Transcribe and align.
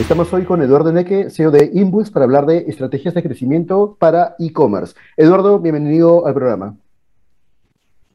Estamos 0.00 0.32
hoy 0.32 0.44
con 0.44 0.62
Eduardo 0.62 0.90
Neque, 0.90 1.28
CEO 1.28 1.50
de 1.50 1.70
Impulse, 1.74 2.10
para 2.10 2.24
hablar 2.24 2.46
de 2.46 2.64
estrategias 2.66 3.12
de 3.12 3.22
crecimiento 3.22 3.98
para 4.00 4.34
e-commerce. 4.38 4.94
Eduardo, 5.14 5.60
bienvenido 5.60 6.26
al 6.26 6.32
programa. 6.32 6.74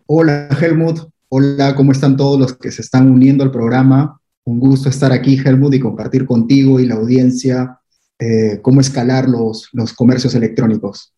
Hola, 0.07 0.49
Helmut. 0.59 1.02
Hola, 1.29 1.76
¿cómo 1.76 1.91
están 1.91 2.17
todos 2.17 2.40
los 2.40 2.57
que 2.57 2.71
se 2.71 2.81
están 2.81 3.12
uniendo 3.12 3.43
al 3.43 3.52
programa? 3.52 4.20
Un 4.45 4.59
gusto 4.59 4.90
estar 4.90 5.12
aquí, 5.13 5.38
Helmut, 5.38 5.76
y 5.76 5.79
compartir 5.79 6.26
contigo 6.26 6.79
y 6.79 6.87
la 6.87 6.96
audiencia 6.96 7.79
eh, 8.18 8.59
cómo 8.63 8.81
escalar 8.81 9.29
los, 9.29 9.70
los 9.71 9.93
comercios 9.93 10.34
electrónicos. 10.34 11.13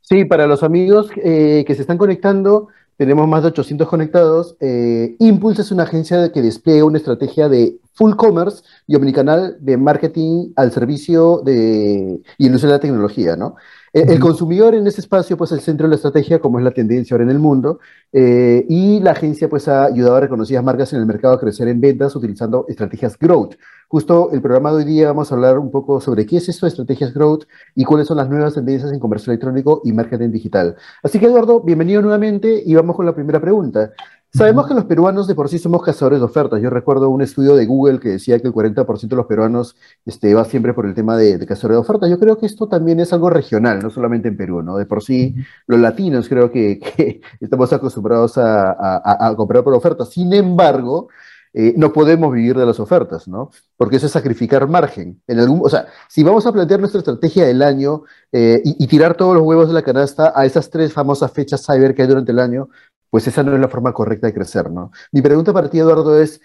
Sí, 0.00 0.24
para 0.24 0.48
los 0.48 0.64
amigos 0.64 1.08
eh, 1.22 1.64
que 1.64 1.74
se 1.76 1.82
están 1.82 1.98
conectando, 1.98 2.66
tenemos 3.00 3.26
más 3.26 3.40
de 3.40 3.48
800 3.48 3.88
conectados. 3.88 4.56
Eh, 4.60 5.16
Impulse 5.20 5.62
es 5.62 5.72
una 5.72 5.84
agencia 5.84 6.30
que 6.32 6.42
despliega 6.42 6.84
una 6.84 6.98
estrategia 6.98 7.48
de 7.48 7.78
full 7.94 8.14
commerce 8.14 8.62
y 8.86 8.94
omnicanal 8.94 9.56
de 9.58 9.78
marketing 9.78 10.52
al 10.54 10.70
servicio 10.70 11.40
de 11.42 12.20
y 12.36 12.46
el 12.46 12.54
uso 12.54 12.66
de 12.66 12.74
la 12.74 12.78
tecnología, 12.78 13.36
¿no? 13.36 13.56
El, 13.92 14.20
consumidor 14.20 14.74
en 14.76 14.86
ese 14.86 15.00
espacio, 15.00 15.36
pues, 15.36 15.50
el 15.52 15.60
centro 15.60 15.86
de 15.86 15.90
la 15.90 15.96
estrategia, 15.96 16.38
como 16.38 16.58
es 16.58 16.64
la 16.64 16.70
tendencia 16.70 17.14
ahora 17.14 17.24
en 17.24 17.30
el 17.30 17.40
mundo, 17.40 17.80
eh, 18.12 18.64
y 18.68 19.00
la 19.00 19.10
agencia, 19.12 19.48
pues, 19.48 19.66
ha 19.66 19.86
ayudado 19.86 20.16
a 20.16 20.20
reconocidas 20.20 20.62
marcas 20.62 20.92
en 20.92 21.00
el 21.00 21.06
mercado 21.06 21.34
a 21.34 21.40
crecer 21.40 21.66
en 21.66 21.80
ventas 21.80 22.14
utilizando 22.14 22.66
estrategias 22.68 23.18
growth. 23.18 23.56
Justo 23.88 24.30
el 24.32 24.40
programa 24.40 24.70
de 24.70 24.76
hoy 24.76 24.84
día 24.84 25.08
vamos 25.08 25.32
a 25.32 25.34
hablar 25.34 25.58
un 25.58 25.72
poco 25.72 26.00
sobre 26.00 26.24
qué 26.24 26.36
es 26.36 26.48
esto 26.48 26.64
de 26.64 26.70
estrategias 26.70 27.12
growth 27.12 27.46
y 27.74 27.84
cuáles 27.84 28.06
son 28.06 28.18
las 28.18 28.28
nuevas 28.28 28.54
tendencias 28.54 28.92
en 28.92 29.00
comercio 29.00 29.32
electrónico 29.32 29.82
y 29.84 29.92
marketing 29.92 30.30
digital. 30.30 30.76
Así 31.02 31.18
que, 31.18 31.26
Eduardo, 31.26 31.60
bienvenido 31.60 32.00
nuevamente 32.00 32.62
y 32.64 32.72
vamos 32.74 32.94
con 32.94 33.04
la 33.04 33.14
primera 33.16 33.40
pregunta. 33.40 33.90
Sabemos 34.32 34.68
que 34.68 34.74
los 34.74 34.84
peruanos 34.84 35.26
de 35.26 35.34
por 35.34 35.48
sí 35.48 35.58
somos 35.58 35.82
cazadores 35.82 36.20
de 36.20 36.24
ofertas. 36.24 36.62
Yo 36.62 36.70
recuerdo 36.70 37.08
un 37.10 37.20
estudio 37.20 37.56
de 37.56 37.66
Google 37.66 37.98
que 37.98 38.10
decía 38.10 38.38
que 38.38 38.46
el 38.46 38.54
40% 38.54 39.08
de 39.08 39.16
los 39.16 39.26
peruanos 39.26 39.76
este, 40.06 40.32
va 40.34 40.44
siempre 40.44 40.72
por 40.72 40.86
el 40.86 40.94
tema 40.94 41.16
de, 41.16 41.36
de 41.36 41.46
cazadores 41.46 41.76
de 41.76 41.80
ofertas. 41.80 42.10
Yo 42.10 42.18
creo 42.18 42.38
que 42.38 42.46
esto 42.46 42.68
también 42.68 43.00
es 43.00 43.12
algo 43.12 43.28
regional, 43.28 43.80
no 43.82 43.90
solamente 43.90 44.28
en 44.28 44.36
Perú, 44.36 44.62
¿no? 44.62 44.76
De 44.76 44.86
por 44.86 45.02
sí, 45.02 45.34
los 45.66 45.80
latinos 45.80 46.28
creo 46.28 46.52
que, 46.52 47.20
estamos 47.40 47.72
acostumbrados 47.72 48.34
a, 48.38 49.34
comprar 49.36 49.64
por 49.64 49.74
ofertas. 49.74 50.10
Sin 50.10 50.32
embargo, 50.32 51.08
eh, 51.52 51.74
no 51.76 51.92
podemos 51.92 52.32
vivir 52.32 52.56
de 52.56 52.66
las 52.66 52.78
ofertas, 52.78 53.26
¿no? 53.26 53.50
Porque 53.76 53.96
eso 53.96 54.06
es 54.06 54.12
sacrificar 54.12 54.68
margen. 54.68 55.20
En 55.26 55.40
algún, 55.40 55.60
o 55.64 55.68
sea, 55.68 55.86
si 56.08 56.22
vamos 56.22 56.46
a 56.46 56.52
plantear 56.52 56.78
nuestra 56.78 57.00
estrategia 57.00 57.46
del 57.46 57.62
año 57.62 58.04
eh, 58.30 58.62
y, 58.64 58.84
y, 58.84 58.86
tirar 58.86 59.16
todos 59.16 59.34
los 59.34 59.42
huevos 59.42 59.66
de 59.66 59.74
la 59.74 59.82
canasta 59.82 60.32
a 60.36 60.46
esas 60.46 60.70
tres 60.70 60.92
famosas 60.92 61.32
fechas 61.32 61.66
cyber 61.66 61.96
que 61.96 62.02
hay 62.02 62.08
durante 62.08 62.30
el 62.30 62.38
año, 62.38 62.68
pues 63.10 63.26
esa 63.26 63.42
no 63.42 63.54
es 63.54 63.60
la 63.60 63.68
forma 63.68 63.92
correcta 63.92 64.28
de 64.28 64.34
crecer, 64.34 64.70
¿no? 64.70 64.92
Mi 65.12 65.20
pregunta 65.20 65.52
para 65.52 65.68
ti, 65.68 65.78
Eduardo, 65.78 66.20
es, 66.20 66.40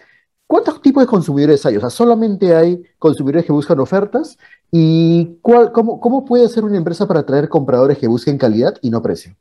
¿cuántos 0.47 0.81
tipos 0.81 1.03
de 1.03 1.07
consumidores 1.07 1.65
hay? 1.65 1.77
O 1.77 1.79
sea, 1.79 1.89
¿solamente 1.89 2.55
hay 2.55 2.83
consumidores 2.97 3.45
que 3.45 3.51
buscan 3.51 3.79
ofertas? 3.79 4.37
¿Y 4.71 5.37
cómo, 5.41 6.25
puede 6.25 6.45
hacer 6.45 6.63
una 6.63 6.77
empresa 6.77 7.07
para 7.07 7.21
atraer 7.21 7.47
compradores 7.47 7.99
que 7.99 8.07
busquen 8.07 8.37
calidad 8.37 8.75
y 8.81 8.89
no 8.89 9.01
precio? 9.01 9.35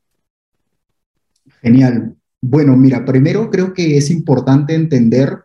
Genial. 1.63 2.15
Bueno, 2.43 2.77
mira, 2.77 3.05
primero 3.07 3.51
creo 3.51 3.73
que 3.73 3.97
es 3.97 4.11
importante 4.11 4.75
entender 4.75 5.45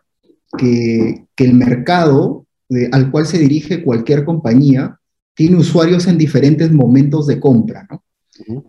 que, 0.58 1.26
que 1.34 1.44
el 1.44 1.54
mercado 1.54 2.44
al 2.92 3.10
cual 3.10 3.26
se 3.26 3.38
dirige 3.38 3.82
cualquier 3.82 4.24
compañía 4.24 5.00
tiene 5.34 5.56
usuarios 5.56 6.06
en 6.06 6.18
diferentes 6.18 6.70
momentos 6.70 7.26
de 7.26 7.40
compra, 7.40 7.86
¿no? 7.90 8.04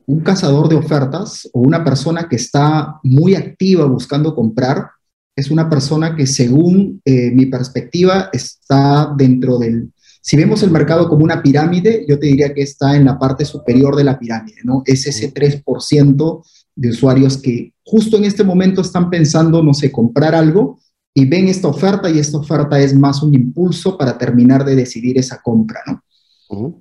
Un 0.05 0.19
cazador 0.21 0.69
de 0.69 0.75
ofertas 0.75 1.49
o 1.53 1.61
una 1.61 1.83
persona 1.83 2.27
que 2.27 2.35
está 2.35 2.99
muy 3.03 3.35
activa 3.35 3.85
buscando 3.85 4.35
comprar 4.35 4.89
es 5.35 5.49
una 5.49 5.69
persona 5.69 6.15
que 6.15 6.27
según 6.27 7.01
eh, 7.05 7.31
mi 7.31 7.45
perspectiva 7.45 8.29
está 8.33 9.13
dentro 9.17 9.57
del... 9.57 9.91
Si 10.21 10.37
vemos 10.37 10.61
el 10.61 10.71
mercado 10.71 11.09
como 11.09 11.23
una 11.23 11.41
pirámide, 11.41 12.05
yo 12.07 12.19
te 12.19 12.27
diría 12.27 12.53
que 12.53 12.61
está 12.61 12.95
en 12.95 13.05
la 13.05 13.17
parte 13.17 13.43
superior 13.43 13.95
de 13.95 14.03
la 14.03 14.19
pirámide, 14.19 14.57
¿no? 14.63 14.83
Es 14.85 15.07
ese 15.07 15.33
3% 15.33 16.43
de 16.75 16.89
usuarios 16.89 17.37
que 17.37 17.73
justo 17.83 18.17
en 18.17 18.25
este 18.25 18.43
momento 18.43 18.81
están 18.81 19.09
pensando, 19.09 19.63
no 19.63 19.73
sé, 19.73 19.91
comprar 19.91 20.35
algo 20.35 20.79
y 21.13 21.25
ven 21.25 21.47
esta 21.47 21.67
oferta 21.67 22.09
y 22.09 22.19
esta 22.19 22.37
oferta 22.37 22.79
es 22.79 22.93
más 22.93 23.23
un 23.23 23.33
impulso 23.33 23.97
para 23.97 24.17
terminar 24.17 24.63
de 24.63 24.75
decidir 24.75 25.17
esa 25.17 25.41
compra, 25.41 25.81
¿no? 25.87 26.03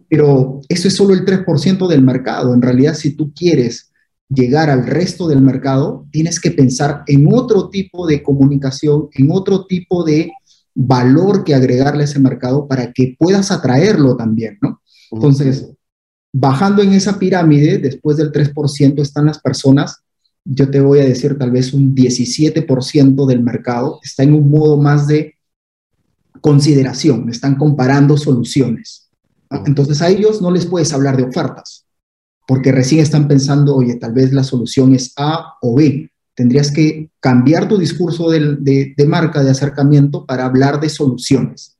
Pero 0.08 0.60
eso 0.68 0.88
es 0.88 0.94
solo 0.94 1.14
el 1.14 1.24
3% 1.24 1.86
del 1.86 2.02
mercado. 2.02 2.52
En 2.54 2.62
realidad, 2.62 2.94
si 2.94 3.12
tú 3.12 3.32
quieres 3.32 3.92
llegar 4.28 4.70
al 4.70 4.86
resto 4.86 5.28
del 5.28 5.42
mercado, 5.42 6.06
tienes 6.10 6.40
que 6.40 6.50
pensar 6.50 7.02
en 7.06 7.28
otro 7.32 7.68
tipo 7.68 8.06
de 8.06 8.22
comunicación, 8.22 9.08
en 9.12 9.30
otro 9.30 9.66
tipo 9.66 10.04
de 10.04 10.32
valor 10.74 11.44
que 11.44 11.54
agregarle 11.54 12.02
a 12.02 12.04
ese 12.04 12.20
mercado 12.20 12.66
para 12.66 12.92
que 12.92 13.16
puedas 13.18 13.50
atraerlo 13.50 14.16
también, 14.16 14.58
¿no? 14.62 14.80
Entonces, 15.10 15.68
bajando 16.32 16.82
en 16.82 16.92
esa 16.92 17.18
pirámide, 17.18 17.78
después 17.78 18.16
del 18.16 18.30
3% 18.30 19.02
están 19.02 19.26
las 19.26 19.40
personas, 19.40 20.02
yo 20.44 20.70
te 20.70 20.80
voy 20.80 21.00
a 21.00 21.04
decir 21.04 21.36
tal 21.36 21.50
vez 21.50 21.72
un 21.72 21.94
17% 21.94 23.26
del 23.26 23.42
mercado 23.42 24.00
está 24.02 24.22
en 24.22 24.34
un 24.34 24.50
modo 24.50 24.76
más 24.78 25.06
de 25.06 25.36
consideración, 26.40 27.28
están 27.28 27.56
comparando 27.56 28.16
soluciones. 28.16 29.09
Entonces 29.50 30.00
a 30.00 30.08
ellos 30.08 30.40
no 30.40 30.50
les 30.50 30.66
puedes 30.66 30.92
hablar 30.92 31.16
de 31.16 31.24
ofertas, 31.24 31.86
porque 32.46 32.72
recién 32.72 33.00
están 33.00 33.26
pensando, 33.26 33.76
oye, 33.76 33.96
tal 33.96 34.12
vez 34.12 34.32
la 34.32 34.44
solución 34.44 34.94
es 34.94 35.12
A 35.16 35.54
o 35.60 35.74
B. 35.74 36.10
Tendrías 36.34 36.70
que 36.70 37.10
cambiar 37.18 37.68
tu 37.68 37.76
discurso 37.76 38.30
de, 38.30 38.94
marca, 39.06 39.42
de 39.42 39.50
acercamiento, 39.50 40.24
para 40.24 40.44
hablar 40.44 40.80
de 40.80 40.88
soluciones. 40.88 41.76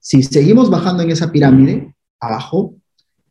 Si 0.00 0.22
seguimos 0.22 0.70
bajando 0.70 1.02
en 1.02 1.10
esa 1.10 1.30
pirámide, 1.30 1.94
abajo, 2.20 2.74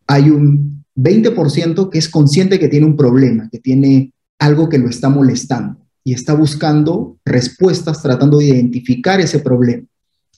hay 0.08 0.30
un 0.30 0.86
20% 0.96 1.90
que 1.90 2.00
es 2.00 2.10
consciente 2.10 2.60
que 2.60 2.68
tiene 2.68 2.86
un 2.86 2.96
problema, 2.96 3.50
que 3.52 3.60
tiene 3.60 4.14
algo 4.40 4.70
que 4.70 4.78
lo 4.78 4.90
está 4.90 5.10
molestando 5.10 5.80
y 6.04 6.14
está 6.14 6.34
buscando 6.34 7.18
respuestas 7.26 8.02
tratando 8.02 8.38
de 8.38 8.46
identificar 8.46 9.20
ese 9.20 9.40
problema 9.40 9.86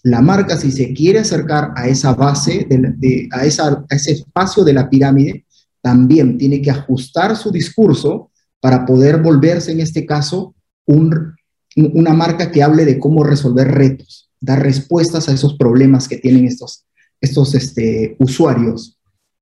la 0.06 0.22
marca, 0.22 0.56
si 0.56 0.72
se 0.72 0.94
quiere 0.94 1.18
acercar 1.18 1.72
a 1.76 1.88
esa 1.88 2.14
base, 2.14 2.68
de, 2.70 3.28
a, 3.32 3.44
ese 3.44 4.12
espacio 4.12 4.64
de 4.64 4.74
la 4.74 4.88
pirámide, 4.88 5.46
también 5.82 6.38
tiene 6.38 6.62
que 6.62 6.70
ajustar 6.70 7.36
su 7.36 7.50
discurso 7.50 8.30
para 8.60 8.86
poder 8.86 9.20
volverse, 9.24 9.72
en 9.72 9.80
este 9.80 10.06
caso, 10.06 10.54
una 10.86 12.14
marca 12.14 12.52
que 12.52 12.62
hable 12.62 12.86
de 12.86 13.00
cómo 13.00 13.24
resolver 13.24 13.68
retos, 13.68 14.30
dar 14.40 14.62
respuestas 14.62 15.28
a 15.28 15.34
esos 15.34 15.56
problemas 15.56 16.08
que 16.08 16.18
tienen 16.18 16.46
estos, 16.46 16.86
estos 17.20 17.56
este, 17.56 18.16
usuarios. 18.20 19.00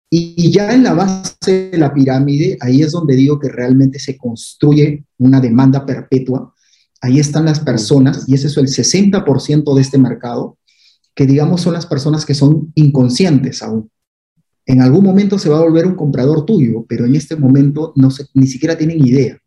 Y, 0.10 0.34
y, 0.38 0.50
ya 0.50 0.74
en 0.74 0.84
la 0.84 0.94
base 0.94 1.72
de 1.72 1.78
la 1.78 1.94
pirámide, 1.94 2.58
ahí 2.62 2.84
es 2.84 2.94
donde 2.94 3.18
digo 3.18 3.38
que 3.38 3.50
realmente 3.50 4.00
se 4.00 4.16
construye 4.16 5.04
una 5.18 5.42
demanda 5.42 5.86
perpetua 5.86 6.54
Ahí 7.04 7.20
están 7.20 7.44
las 7.44 7.60
personas, 7.60 8.24
y 8.30 8.34
ese 8.34 8.48
es 8.48 8.56
el 8.56 8.68
60% 8.68 9.76
de 9.76 9.82
este 9.82 9.98
mercado, 9.98 10.58
que 11.16 11.26
digamos 11.26 11.62
son 11.62 11.74
las 11.74 11.86
personas 11.86 12.26
que 12.26 12.34
son 12.34 12.72
inconscientes 12.76 13.62
aún. 13.62 13.90
En 14.66 14.82
algún 14.82 15.04
momento 15.04 15.38
se 15.38 15.50
va 15.50 15.58
a 15.58 15.64
volver 15.64 15.86
un 15.86 15.96
comprador 15.96 16.46
tuyo, 16.46 16.86
pero 16.88 17.06
en 17.06 17.16
este 17.16 17.36
momento 17.36 17.94
no 17.96 18.10
ni 18.34 18.48
siquiera 18.48 18.78
tienen 18.78 19.06
idea. 19.06 19.38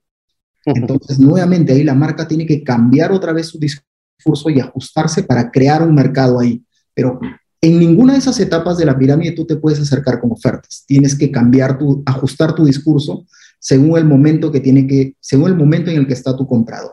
Entonces, 0.64 1.18
nuevamente 1.18 1.72
ahí 1.72 1.84
la 1.84 1.94
marca 1.94 2.26
tiene 2.26 2.44
que 2.44 2.62
cambiar 2.62 3.12
otra 3.12 3.32
vez 3.32 3.46
su 3.46 3.58
discurso 3.58 4.50
y 4.50 4.60
ajustarse 4.60 5.22
para 5.22 5.50
crear 5.50 5.82
un 5.82 5.94
mercado 5.94 6.40
ahí. 6.40 6.62
Pero 6.92 7.20
en 7.60 7.78
ninguna 7.78 8.14
de 8.14 8.18
esas 8.18 8.38
etapas 8.40 8.76
de 8.76 8.84
la 8.84 8.98
pirámide 8.98 9.32
tú 9.32 9.46
te 9.46 9.56
puedes 9.56 9.80
acercar 9.80 10.20
con 10.20 10.32
ofertas. 10.32 10.84
Tienes 10.86 11.16
que 11.16 11.30
cambiar 11.30 11.78
tu, 11.78 12.02
ajustar 12.04 12.54
tu 12.54 12.64
discurso 12.64 13.26
según 13.58 13.96
el 13.96 14.04
momento 14.04 14.52
que 14.52 14.60
tiene 14.60 14.86
que, 14.86 15.14
según 15.20 15.48
el 15.48 15.56
momento 15.56 15.90
en 15.90 15.98
el 15.98 16.06
que 16.06 16.12
está 16.14 16.36
tu 16.36 16.46
comprador. 16.46 16.92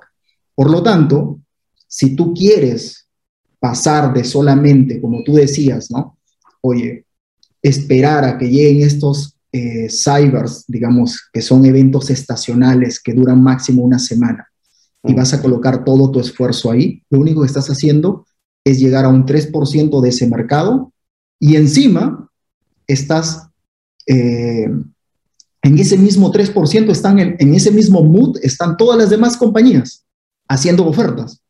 Por 0.55 0.69
lo 0.69 0.81
tanto, 0.81 1.41
si 1.87 2.15
tú 2.15 2.33
quieres 2.33 3.02
pasar 3.63 4.13
de 4.13 4.25
solamente, 4.25 5.00
como 5.00 5.24
tú 5.24 5.36
decías, 5.36 5.89
¿no? 5.89 6.18
Oye, 6.60 7.06
esperar 7.62 8.25
a 8.25 8.38
que 8.38 8.50
lleguen 8.50 8.86
estos 8.86 9.38
eh, 9.54 9.88
cybers, 9.89 10.65
digamos, 10.68 11.30
que 11.31 11.42
son 11.42 11.63
eventos 11.63 12.10
estacionales 12.10 13.01
que 13.01 13.13
duran 13.13 13.42
máximo 13.42 13.83
una 13.83 14.00
semana, 14.00 14.50
y 15.01 15.13
vas 15.13 15.33
a 15.33 15.42
colocar 15.42 15.86
todo 15.86 16.12
tu 16.12 16.19
esfuerzo 16.19 16.71
ahí, 16.71 17.04
lo 17.10 17.21
único 17.21 17.39
que 17.39 17.48
estás 17.48 17.69
haciendo 17.69 18.25
es 18.65 18.81
llegar 18.81 19.06
a 19.06 19.10
un 19.10 19.25
3% 19.25 20.01
de 20.01 20.09
ese 20.09 20.27
mercado 20.27 20.92
y 21.39 21.56
encima 21.56 22.30
estás 22.86 23.48
eh, 24.07 24.69
en 25.62 25.80
ese 25.80 25.98
mismo 25.98 26.33
3%, 26.33 26.92
están 26.92 27.19
en, 27.19 27.38
en, 27.39 27.54
ese 27.54 27.71
mismo 27.71 28.04
mood, 28.04 28.39
están 28.42 28.75
todas 28.75 28.98
las 28.98 29.09
demás 29.09 29.38
compañías 29.38 30.04
haciendo 30.50 30.86
ofertas. 30.86 31.42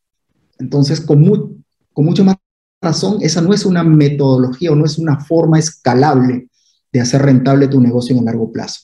Entonces, 0.59 1.01
con, 1.01 1.62
con 1.93 2.05
mucha 2.05 2.23
más 2.23 2.35
razón, 2.81 3.17
esa 3.21 3.41
no 3.41 3.53
es 3.53 3.65
una 3.65 3.83
metodología 3.83 4.71
o 4.71 4.75
no 4.75 4.85
es 4.85 4.97
una 4.97 5.19
forma 5.19 5.59
escalable 5.59 6.47
de 6.91 7.01
hacer 7.01 7.21
rentable 7.21 7.67
tu 7.67 7.81
negocio 7.81 8.13
en 8.13 8.19
el 8.19 8.25
largo 8.25 8.51
plazo. 8.51 8.81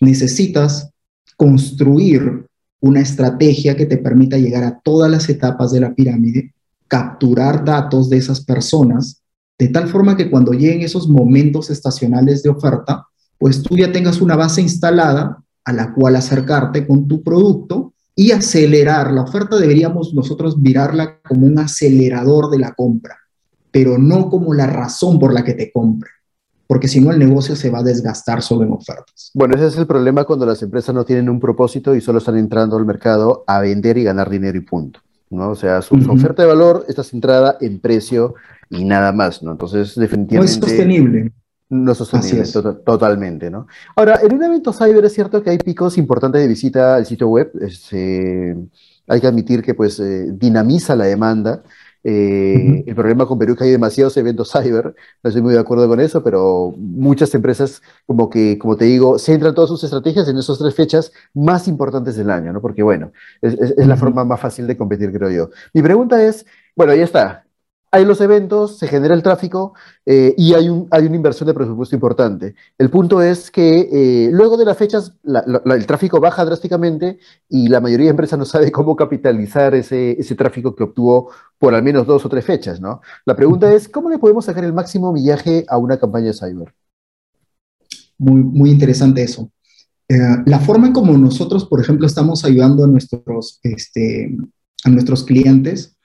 Necesitas 0.00 0.90
construir 1.36 2.46
una 2.80 3.00
estrategia 3.00 3.76
que 3.76 3.86
te 3.86 3.98
permita 3.98 4.38
llegar 4.38 4.64
a 4.64 4.78
todas 4.80 5.10
las 5.10 5.28
etapas 5.28 5.72
de 5.72 5.80
la 5.80 5.94
pirámide, 5.94 6.52
capturar 6.86 7.64
datos 7.64 8.08
de 8.08 8.18
esas 8.18 8.44
personas, 8.44 9.22
de 9.58 9.68
tal 9.68 9.88
forma 9.88 10.16
que 10.16 10.30
cuando 10.30 10.52
lleguen 10.52 10.82
esos 10.82 11.08
momentos 11.08 11.70
estacionales 11.70 12.42
de 12.42 12.50
oferta, 12.50 13.06
pues 13.38 13.62
tú 13.62 13.76
ya 13.76 13.90
tengas 13.90 14.20
una 14.20 14.36
base 14.36 14.62
instalada 14.62 15.42
a 15.64 15.72
la 15.72 15.92
cual 15.92 16.16
acercarte 16.16 16.86
con 16.86 17.08
tu 17.08 17.22
producto 17.22 17.87
y 18.20 18.32
acelerar. 18.32 19.12
La 19.12 19.22
oferta 19.22 19.56
deberíamos 19.58 20.12
nosotros 20.12 20.58
mirarla 20.58 21.20
como 21.20 21.46
un 21.46 21.56
acelerador 21.60 22.50
de 22.50 22.58
la 22.58 22.74
compra, 22.74 23.16
pero 23.70 23.96
no 23.96 24.28
como 24.28 24.52
la 24.54 24.66
razón 24.66 25.20
por 25.20 25.32
la 25.32 25.44
que 25.44 25.54
te 25.54 25.70
compre 25.70 26.10
porque 26.66 26.86
si 26.86 27.00
no 27.00 27.10
el 27.10 27.18
negocio 27.18 27.56
se 27.56 27.70
va 27.70 27.78
a 27.78 27.82
desgastar 27.82 28.42
solo 28.42 28.62
en 28.62 28.72
ofertas. 28.72 29.30
Bueno, 29.32 29.56
ese 29.56 29.68
es 29.68 29.78
el 29.78 29.86
problema 29.86 30.24
cuando 30.24 30.44
las 30.44 30.62
empresas 30.62 30.94
no 30.94 31.02
tienen 31.02 31.30
un 31.30 31.40
propósito 31.40 31.94
y 31.94 32.02
solo 32.02 32.18
están 32.18 32.36
entrando 32.36 32.76
al 32.76 32.84
mercado 32.84 33.42
a 33.46 33.60
vender 33.60 33.96
y 33.96 34.04
ganar 34.04 34.28
dinero 34.28 34.58
y 34.58 34.60
punto. 34.60 35.00
¿no? 35.30 35.48
O 35.48 35.54
sea, 35.54 35.80
su, 35.80 35.94
oferta 35.94 36.42
de 36.42 36.48
valor 36.48 36.84
está 36.86 37.02
centrada 37.02 37.56
en 37.62 37.80
precio 37.80 38.34
y 38.68 38.84
nada 38.84 39.12
más, 39.12 39.42
¿no? 39.42 39.52
Entonces, 39.52 39.94
definitivamente... 39.94 40.60
No 40.60 40.66
es 40.66 40.70
sostenible. 40.70 41.32
No 41.70 41.92
es 41.92 41.98
sostenible, 41.98 42.44
totalmente, 42.84 43.50
¿no? 43.50 43.66
Ahora, 43.94 44.20
en 44.22 44.34
un 44.34 44.42
evento 44.42 44.72
cyber 44.72 45.04
es 45.04 45.12
cierto 45.12 45.42
que 45.42 45.50
hay 45.50 45.58
picos 45.58 45.98
importantes 45.98 46.40
de 46.40 46.48
visita 46.48 46.96
al 46.96 47.04
sitio 47.04 47.28
web. 47.28 47.52
Este, 47.60 48.56
hay 49.06 49.20
que 49.20 49.26
admitir 49.26 49.62
que 49.62 49.74
pues 49.74 50.00
eh, 50.00 50.28
dinamiza 50.32 50.96
la 50.96 51.04
demanda 51.04 51.62
eh, 52.04 52.84
el 52.86 52.94
problema 52.94 53.26
con 53.26 53.38
Perú 53.38 53.52
es 53.52 53.58
que 53.58 53.64
hay 53.64 53.70
demasiados 53.70 54.16
eventos 54.16 54.52
cyber, 54.52 54.94
no 55.22 55.28
estoy 55.28 55.42
muy 55.42 55.52
de 55.52 55.60
acuerdo 55.60 55.88
con 55.88 56.00
eso, 56.00 56.22
pero 56.22 56.72
muchas 56.76 57.34
empresas, 57.34 57.82
como 58.06 58.30
que, 58.30 58.58
como 58.58 58.76
te 58.76 58.84
digo, 58.84 59.18
centran 59.18 59.54
todas 59.54 59.68
sus 59.68 59.82
estrategias 59.84 60.28
en 60.28 60.38
esas 60.38 60.58
tres 60.58 60.74
fechas 60.74 61.12
más 61.34 61.66
importantes 61.68 62.16
del 62.16 62.30
año, 62.30 62.52
¿no? 62.52 62.60
Porque, 62.60 62.82
bueno, 62.82 63.12
es, 63.42 63.54
es 63.54 63.86
la 63.86 63.96
forma 63.96 64.24
más 64.24 64.40
fácil 64.40 64.66
de 64.66 64.76
competir, 64.76 65.12
creo 65.12 65.30
yo. 65.30 65.50
Mi 65.74 65.82
pregunta 65.82 66.22
es, 66.22 66.46
bueno, 66.76 66.94
ya 66.94 67.04
está, 67.04 67.44
hay 67.90 68.04
los 68.04 68.20
eventos, 68.20 68.78
se 68.78 68.86
genera 68.86 69.14
el 69.14 69.22
tráfico 69.22 69.74
eh, 70.04 70.34
y 70.36 70.54
hay, 70.54 70.68
un, 70.68 70.88
hay 70.90 71.06
una 71.06 71.16
inversión 71.16 71.46
de 71.46 71.54
presupuesto 71.54 71.96
importante. 71.96 72.54
El 72.76 72.90
punto 72.90 73.22
es 73.22 73.50
que 73.50 73.88
eh, 73.90 74.30
luego 74.30 74.56
de 74.56 74.64
las 74.64 74.76
fechas 74.76 75.14
el 75.24 75.86
tráfico 75.86 76.20
baja 76.20 76.44
drásticamente 76.44 77.18
y 77.48 77.68
la 77.68 77.80
mayoría 77.80 78.06
de 78.06 78.10
empresas 78.10 78.38
no 78.38 78.44
sabe 78.44 78.70
cómo 78.70 78.94
capitalizar 78.94 79.74
ese, 79.74 80.12
ese 80.20 80.34
tráfico 80.34 80.74
que 80.74 80.84
obtuvo 80.84 81.30
por 81.58 81.74
al 81.74 81.82
menos 81.82 82.06
dos 82.06 82.24
o 82.24 82.28
tres 82.28 82.44
fechas. 82.44 82.80
¿no? 82.80 83.00
La 83.24 83.34
pregunta 83.34 83.72
es, 83.72 83.88
¿cómo 83.88 84.10
le 84.10 84.18
podemos 84.18 84.44
sacar 84.44 84.64
el 84.64 84.72
máximo 84.72 85.12
millaje 85.12 85.64
a 85.68 85.78
una 85.78 85.98
campaña 85.98 86.32
cyber? 86.32 86.74
Muy, 88.18 88.42
muy 88.42 88.70
interesante 88.70 89.22
eso. 89.22 89.50
Eh, 90.08 90.16
la 90.46 90.58
forma 90.58 90.86
en 90.88 90.92
como 90.92 91.16
nosotros, 91.16 91.66
por 91.66 91.80
ejemplo, 91.80 92.06
estamos 92.06 92.44
ayudando 92.44 92.84
a 92.84 92.88
nuestros, 92.88 93.60
este, 93.62 94.36
a 94.84 94.90
nuestros 94.90 95.24
clientes 95.24 95.96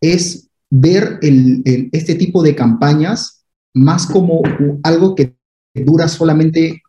es 0.00 0.50
ver 0.70 1.18
este 1.22 2.14
tipo 2.14 2.42
de 2.42 2.54
campañas 2.54 3.44
más 3.74 4.06
como 4.06 4.42
algo 4.82 5.14
que 5.14 5.36
dura 5.74 6.08
solamente 6.08 6.82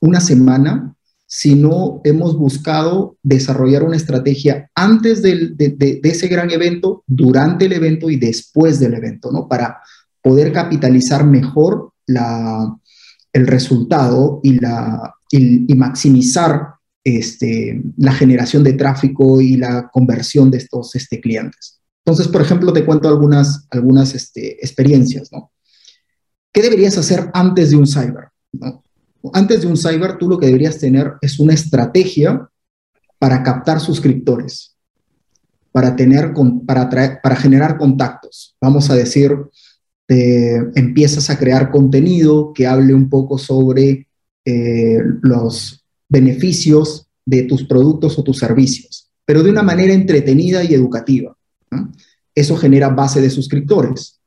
una 0.00 0.20
semana, 0.20 0.94
sino 1.26 2.00
hemos 2.02 2.36
buscado 2.36 3.16
desarrollar 3.22 3.84
una 3.84 3.96
estrategia 3.96 4.68
antes 4.74 5.22
de, 5.22 6.00
ese 6.02 6.26
gran 6.26 6.50
evento, 6.50 7.04
durante 7.06 7.66
el 7.66 7.72
evento 7.72 8.10
y 8.10 8.16
después 8.16 8.80
del 8.80 8.94
evento, 8.94 9.30
¿no? 9.30 9.46
Para 9.46 9.80
poder 10.22 10.52
capitalizar 10.52 11.24
mejor 11.24 11.92
el 12.06 13.46
resultado 13.46 14.40
y, 14.42 15.74
maximizar 15.76 16.74
este, 17.04 17.80
la 17.96 18.12
generación 18.12 18.64
de 18.64 18.72
tráfico 18.72 19.40
y 19.40 19.56
la 19.56 19.88
conversión 19.92 20.50
de 20.50 20.58
estos 20.58 20.94
este, 20.96 21.20
clientes. 21.20 21.79
Entonces, 22.10 22.32
por 22.32 22.42
ejemplo, 22.42 22.72
te 22.72 22.84
cuento 22.84 23.08
algunas, 23.08 23.68
algunas 23.70 24.16
este, 24.16 24.56
experiencias, 24.64 25.30
¿no? 25.30 25.52
¿Qué 26.52 26.60
deberías 26.60 26.98
hacer 26.98 27.30
antes 27.32 27.70
de 27.70 27.76
un 27.76 27.86
cyber? 27.86 28.30
Antes 29.32 29.60
de 29.60 29.68
un 29.68 29.76
cyber, 29.76 30.18
tú 30.18 30.28
lo 30.28 30.36
que 30.36 30.46
deberías 30.46 30.78
tener 30.78 31.12
es 31.20 31.38
una 31.38 31.54
estrategia 31.54 32.48
para 33.20 33.44
captar 33.44 33.78
suscriptores, 33.78 34.76
para, 35.70 35.94
tener, 35.94 36.34
para, 36.66 36.90
para 37.22 37.36
generar 37.36 37.78
contactos. 37.78 38.56
Vamos 38.60 38.90
a 38.90 38.96
decir, 38.96 39.32
empiezas 40.08 41.30
a 41.30 41.38
crear 41.38 41.70
contenido 41.70 42.52
que 42.52 42.66
hable 42.66 42.92
un 42.92 43.08
poco 43.08 43.38
sobre 43.38 44.08
eh, 44.44 44.98
los 45.22 45.84
beneficios 46.08 47.06
de 47.24 47.44
tus 47.44 47.62
productos 47.66 48.18
o 48.18 48.24
tus 48.24 48.38
servicios, 48.38 49.08
pero 49.24 49.44
de 49.44 49.50
una 49.50 49.62
manera 49.62 49.92
entretenida 49.92 50.64
y 50.64 50.74
educativa. 50.74 51.36
Eso 52.34 52.56
genera 52.56 52.88
base 52.88 53.20
de 53.20 53.30
suscriptores. 53.30 54.20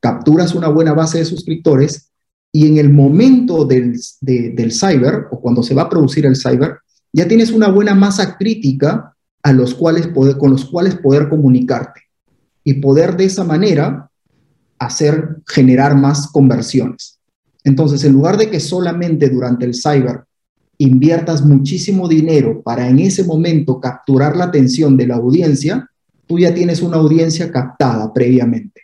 Capturas 0.00 0.54
una 0.54 0.68
buena 0.68 0.92
base 0.92 1.18
de 1.18 1.24
suscriptores 1.24 2.10
y 2.52 2.66
en 2.66 2.78
el 2.78 2.90
momento 2.90 3.64
del, 3.64 3.98
del 4.20 4.72
cyber 4.72 5.26
o 5.30 5.40
cuando 5.40 5.62
se 5.62 5.74
va 5.74 5.82
a 5.82 5.88
producir 5.88 6.24
el 6.26 6.36
cyber, 6.36 6.78
ya 7.12 7.28
tienes 7.28 7.50
una 7.50 7.68
buena 7.68 7.94
masa 7.94 8.36
crítica 8.36 9.14
a 9.42 9.52
los 9.52 9.74
cuales 9.74 10.06
poder, 10.08 10.36
con 10.36 10.50
los 10.50 10.64
cuales 10.64 10.96
poder 10.96 11.28
comunicarte 11.28 12.02
y 12.64 12.74
poder 12.74 13.16
de 13.16 13.24
esa 13.24 13.44
manera 13.44 14.10
hacer 14.78 15.38
generar 15.46 15.96
más 15.96 16.28
conversiones. 16.28 17.18
Entonces, 17.64 18.04
en 18.04 18.12
lugar 18.12 18.36
de 18.36 18.50
que 18.50 18.60
solamente 18.60 19.28
durante 19.28 19.64
el 19.64 19.74
cyber 19.74 20.24
inviertas 20.78 21.44
muchísimo 21.44 22.08
dinero 22.08 22.62
para 22.62 22.88
en 22.88 23.00
ese 23.00 23.24
momento 23.24 23.80
capturar 23.80 24.36
la 24.36 24.44
atención 24.44 24.96
de 24.96 25.06
la 25.06 25.16
audiencia, 25.16 25.90
tú 26.28 26.38
ya 26.38 26.54
tienes 26.54 26.82
una 26.82 26.98
audiencia 26.98 27.50
captada 27.50 28.12
previamente, 28.12 28.82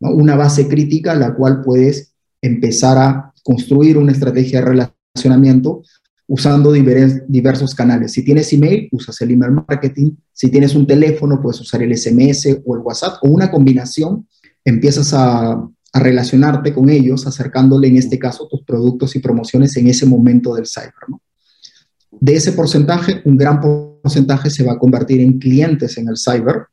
una 0.00 0.34
base 0.34 0.66
crítica 0.66 1.12
a 1.12 1.16
la 1.16 1.34
cual 1.34 1.62
puedes 1.62 2.14
empezar 2.40 2.98
a 2.98 3.32
construir 3.44 3.98
una 3.98 4.12
estrategia 4.12 4.60
de 4.60 4.66
relacionamiento 4.66 5.82
usando 6.26 6.72
diversos 6.72 7.74
canales. 7.74 8.12
Si 8.12 8.22
tienes 8.22 8.52
email, 8.52 8.88
usas 8.92 9.20
el 9.22 9.30
email 9.30 9.52
marketing. 9.52 10.12
Si 10.32 10.50
tienes 10.50 10.74
un 10.74 10.86
teléfono, 10.86 11.40
puedes 11.40 11.60
usar 11.60 11.82
el 11.82 11.96
SMS 11.96 12.60
o 12.64 12.76
el 12.76 12.82
WhatsApp 12.82 13.16
o 13.22 13.28
una 13.28 13.50
combinación. 13.50 14.26
Empiezas 14.64 15.14
a, 15.14 15.66
relacionarte 15.90 16.74
con 16.74 16.90
ellos, 16.90 17.26
acercándole 17.26 17.88
en 17.88 17.96
este 17.96 18.18
caso 18.18 18.46
tus 18.46 18.62
productos 18.62 19.16
y 19.16 19.20
promociones 19.20 19.74
en 19.78 19.88
ese 19.88 20.04
momento 20.04 20.54
del 20.54 20.66
cyber. 20.66 20.92
De 22.10 22.36
ese 22.36 22.52
porcentaje, 22.52 23.22
un 23.24 23.38
gran 23.38 23.58
porcentaje 23.58 24.50
se 24.50 24.64
va 24.64 24.74
a 24.74 24.78
convertir 24.78 25.22
en 25.22 25.38
clientes 25.38 25.96
en 25.96 26.08
el 26.08 26.16
cyber 26.18 26.66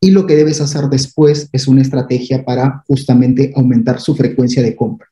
y 0.00 0.10
lo 0.10 0.26
que 0.26 0.36
debes 0.36 0.60
hacer 0.60 0.88
después 0.88 1.48
es 1.52 1.66
una 1.66 1.82
estrategia 1.82 2.44
para 2.44 2.84
justamente 2.86 3.52
aumentar 3.56 4.00
su 4.00 4.14
frecuencia 4.14 4.62
de 4.62 4.76
compra. 4.76 5.08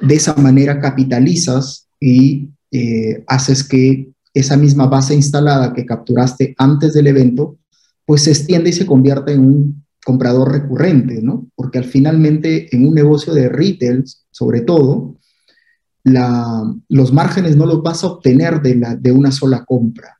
De 0.00 0.14
esa 0.14 0.34
manera 0.34 0.80
capitalizas 0.80 1.86
y 2.00 2.48
eh, 2.70 3.22
haces 3.28 3.62
que 3.62 4.10
esa 4.34 4.56
misma 4.56 4.86
base 4.86 5.14
instalada 5.14 5.72
que 5.72 5.84
capturaste 5.84 6.54
antes 6.58 6.94
del 6.94 7.06
evento, 7.06 7.58
pues 8.06 8.22
se 8.22 8.30
extiende 8.30 8.70
y 8.70 8.72
se 8.72 8.86
convierte 8.86 9.32
en 9.32 9.44
un 9.44 9.84
comprador 10.04 10.50
recurrente, 10.50 11.20
¿no? 11.22 11.46
Porque 11.54 11.78
al 11.78 11.84
finalmente 11.84 12.74
en 12.74 12.86
un 12.86 12.94
negocio 12.94 13.34
de 13.34 13.48
retail, 13.48 14.04
sobre 14.30 14.62
todo, 14.62 15.16
los 16.04 17.12
márgenes 17.12 17.56
no 17.56 17.66
los 17.66 17.82
vas 17.82 18.02
a 18.02 18.08
obtener 18.08 18.60
de, 18.60 19.12
una 19.12 19.30
sola 19.30 19.64
compra. 19.64 20.18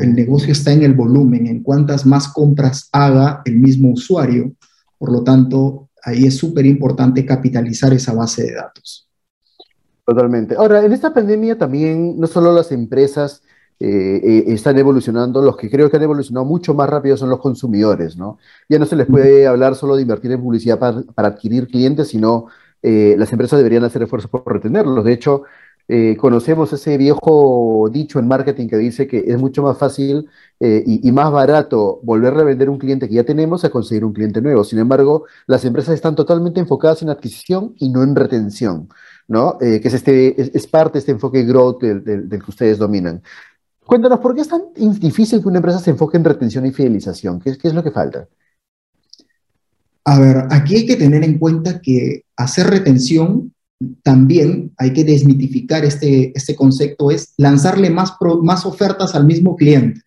El 0.00 0.14
negocio 0.14 0.52
está 0.52 0.72
en 0.72 0.82
el 0.82 0.94
volumen, 0.94 1.46
en 1.46 1.62
cuántas 1.62 2.06
más 2.06 2.28
compras 2.28 2.88
haga 2.92 3.42
el 3.44 3.56
mismo 3.58 3.90
usuario. 3.92 4.52
Por 4.98 5.12
lo 5.12 5.22
tanto, 5.22 5.88
ahí 6.02 6.24
es 6.24 6.36
súper 6.36 6.66
importante 6.66 7.24
capitalizar 7.24 7.92
esa 7.92 8.12
base 8.12 8.44
de 8.44 8.54
datos. 8.54 9.08
Totalmente. 10.04 10.54
Ahora, 10.56 10.84
en 10.84 10.92
esta 10.92 11.14
pandemia 11.14 11.56
también 11.56 12.18
no 12.18 12.26
solo 12.26 12.52
las 12.52 12.72
empresas 12.72 13.42
eh, 13.78 14.20
eh, 14.22 14.44
están 14.48 14.76
evolucionando, 14.78 15.40
los 15.40 15.56
que 15.56 15.70
creo 15.70 15.90
que 15.90 15.96
han 15.96 16.02
evolucionado 16.02 16.44
mucho 16.44 16.74
más 16.74 16.90
rápido 16.90 17.16
son 17.16 17.30
los 17.30 17.40
consumidores, 17.40 18.16
¿no? 18.16 18.38
Ya 18.68 18.78
no 18.78 18.86
se 18.86 18.96
les 18.96 19.06
puede 19.06 19.46
hablar 19.46 19.74
solo 19.74 19.96
de 19.96 20.02
invertir 20.02 20.32
en 20.32 20.42
publicidad 20.42 20.78
para, 20.78 21.28
adquirir 21.28 21.66
clientes, 21.66 22.08
sino 22.08 22.46
las 22.82 23.30
empresas 23.30 23.58
deberían 23.58 23.84
hacer 23.84 24.02
esfuerzos 24.02 24.30
por 24.30 24.42
retenerlos. 24.46 25.04
De 25.04 25.12
hecho, 25.12 25.44
conocemos 26.18 26.72
ese 26.72 26.96
viejo 26.96 27.88
dicho 27.92 28.18
en 28.18 28.28
marketing 28.28 28.68
que 28.68 28.76
dice 28.76 29.06
que 29.06 29.24
es 29.26 29.38
mucho 29.38 29.62
más 29.62 29.76
fácil 29.76 30.28
y, 30.60 31.08
y, 31.08 31.12
más 31.12 31.32
barato 31.32 32.00
volverle 32.02 32.42
a 32.42 32.44
vender 32.44 32.70
un 32.70 32.78
cliente 32.78 33.08
que 33.08 33.14
ya 33.14 33.24
tenemos 33.24 33.64
a 33.64 33.70
conseguir 33.70 34.04
un 34.04 34.12
cliente 34.12 34.40
nuevo. 34.40 34.62
Sin 34.62 34.78
embargo, 34.78 35.24
las 35.46 35.64
empresas 35.64 35.94
están 35.94 36.14
totalmente 36.14 36.60
enfocadas 36.60 37.02
en 37.02 37.10
adquisición 37.10 37.74
y 37.78 37.88
no 37.88 38.02
en 38.02 38.14
retención. 38.14 38.88
¿no? 39.30 39.58
Eh, 39.60 39.80
que 39.80 39.86
es, 39.86 39.94
este, 39.94 40.56
es, 40.56 40.66
parte 40.66 40.94
de 40.94 40.98
este 40.98 41.12
enfoque 41.12 41.44
growth 41.44 41.80
del, 41.80 42.28
que 42.28 42.50
ustedes 42.50 42.78
dominan. 42.78 43.22
Cuéntanos, 43.86 44.18
¿por 44.18 44.34
qué 44.34 44.40
es 44.40 44.48
tan 44.48 44.62
difícil 44.74 45.40
que 45.40 45.46
una 45.46 45.58
empresa 45.58 45.78
se 45.78 45.90
enfoque 45.90 46.16
en 46.16 46.24
retención 46.24 46.66
y 46.66 46.72
fidelización? 46.72 47.38
¿Qué, 47.38 47.56
qué 47.56 47.68
es 47.68 47.74
lo 47.74 47.84
que 47.84 47.92
falta? 47.92 48.26
A 50.04 50.18
ver, 50.18 50.48
aquí 50.50 50.78
hay 50.78 50.86
que 50.86 50.96
tener 50.96 51.22
en 51.22 51.38
cuenta 51.38 51.80
que 51.80 52.24
hacer 52.36 52.66
retención 52.66 53.54
también 54.02 54.72
hay 54.76 54.92
que 54.92 55.04
desmitificar 55.04 55.84
este, 55.84 56.32
este 56.34 56.54
concepto, 56.54 57.10
es 57.10 57.32
lanzarle 57.36 57.90
más, 57.90 58.14
más 58.42 58.66
ofertas 58.66 59.14
al 59.14 59.24
mismo 59.24 59.56
cliente. 59.56 60.02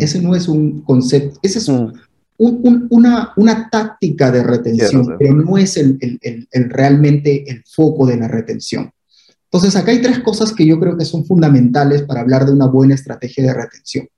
Ese 0.00 0.20
no 0.20 0.34
es 0.34 0.48
un 0.48 0.82
concepto, 0.82 1.38
ese 1.42 1.60
es 1.60 1.68
un, 1.68 1.92
una, 2.38 3.32
una, 3.36 3.70
táctica 3.70 4.32
de 4.32 4.42
retención, 4.42 5.14
pero 5.18 5.34
no 5.34 5.56
es 5.56 5.76
el, 5.76 5.98
el, 6.00 6.70
realmente 6.70 7.48
el 7.48 7.62
foco 7.64 8.04
de 8.06 8.16
la 8.16 8.26
retención. 8.26 8.90
Entonces, 9.44 9.76
acá 9.76 9.92
hay 9.92 10.02
tres 10.02 10.18
cosas 10.18 10.52
que 10.52 10.66
yo 10.66 10.80
creo 10.80 10.98
que 10.98 11.04
son 11.04 11.24
fundamentales 11.24 12.02
para 12.02 12.20
hablar 12.20 12.44
de 12.44 12.52
una 12.52 12.66
buena 12.66 12.94
estrategia 12.94 13.44
de 13.44 13.54
retención. 13.54 14.08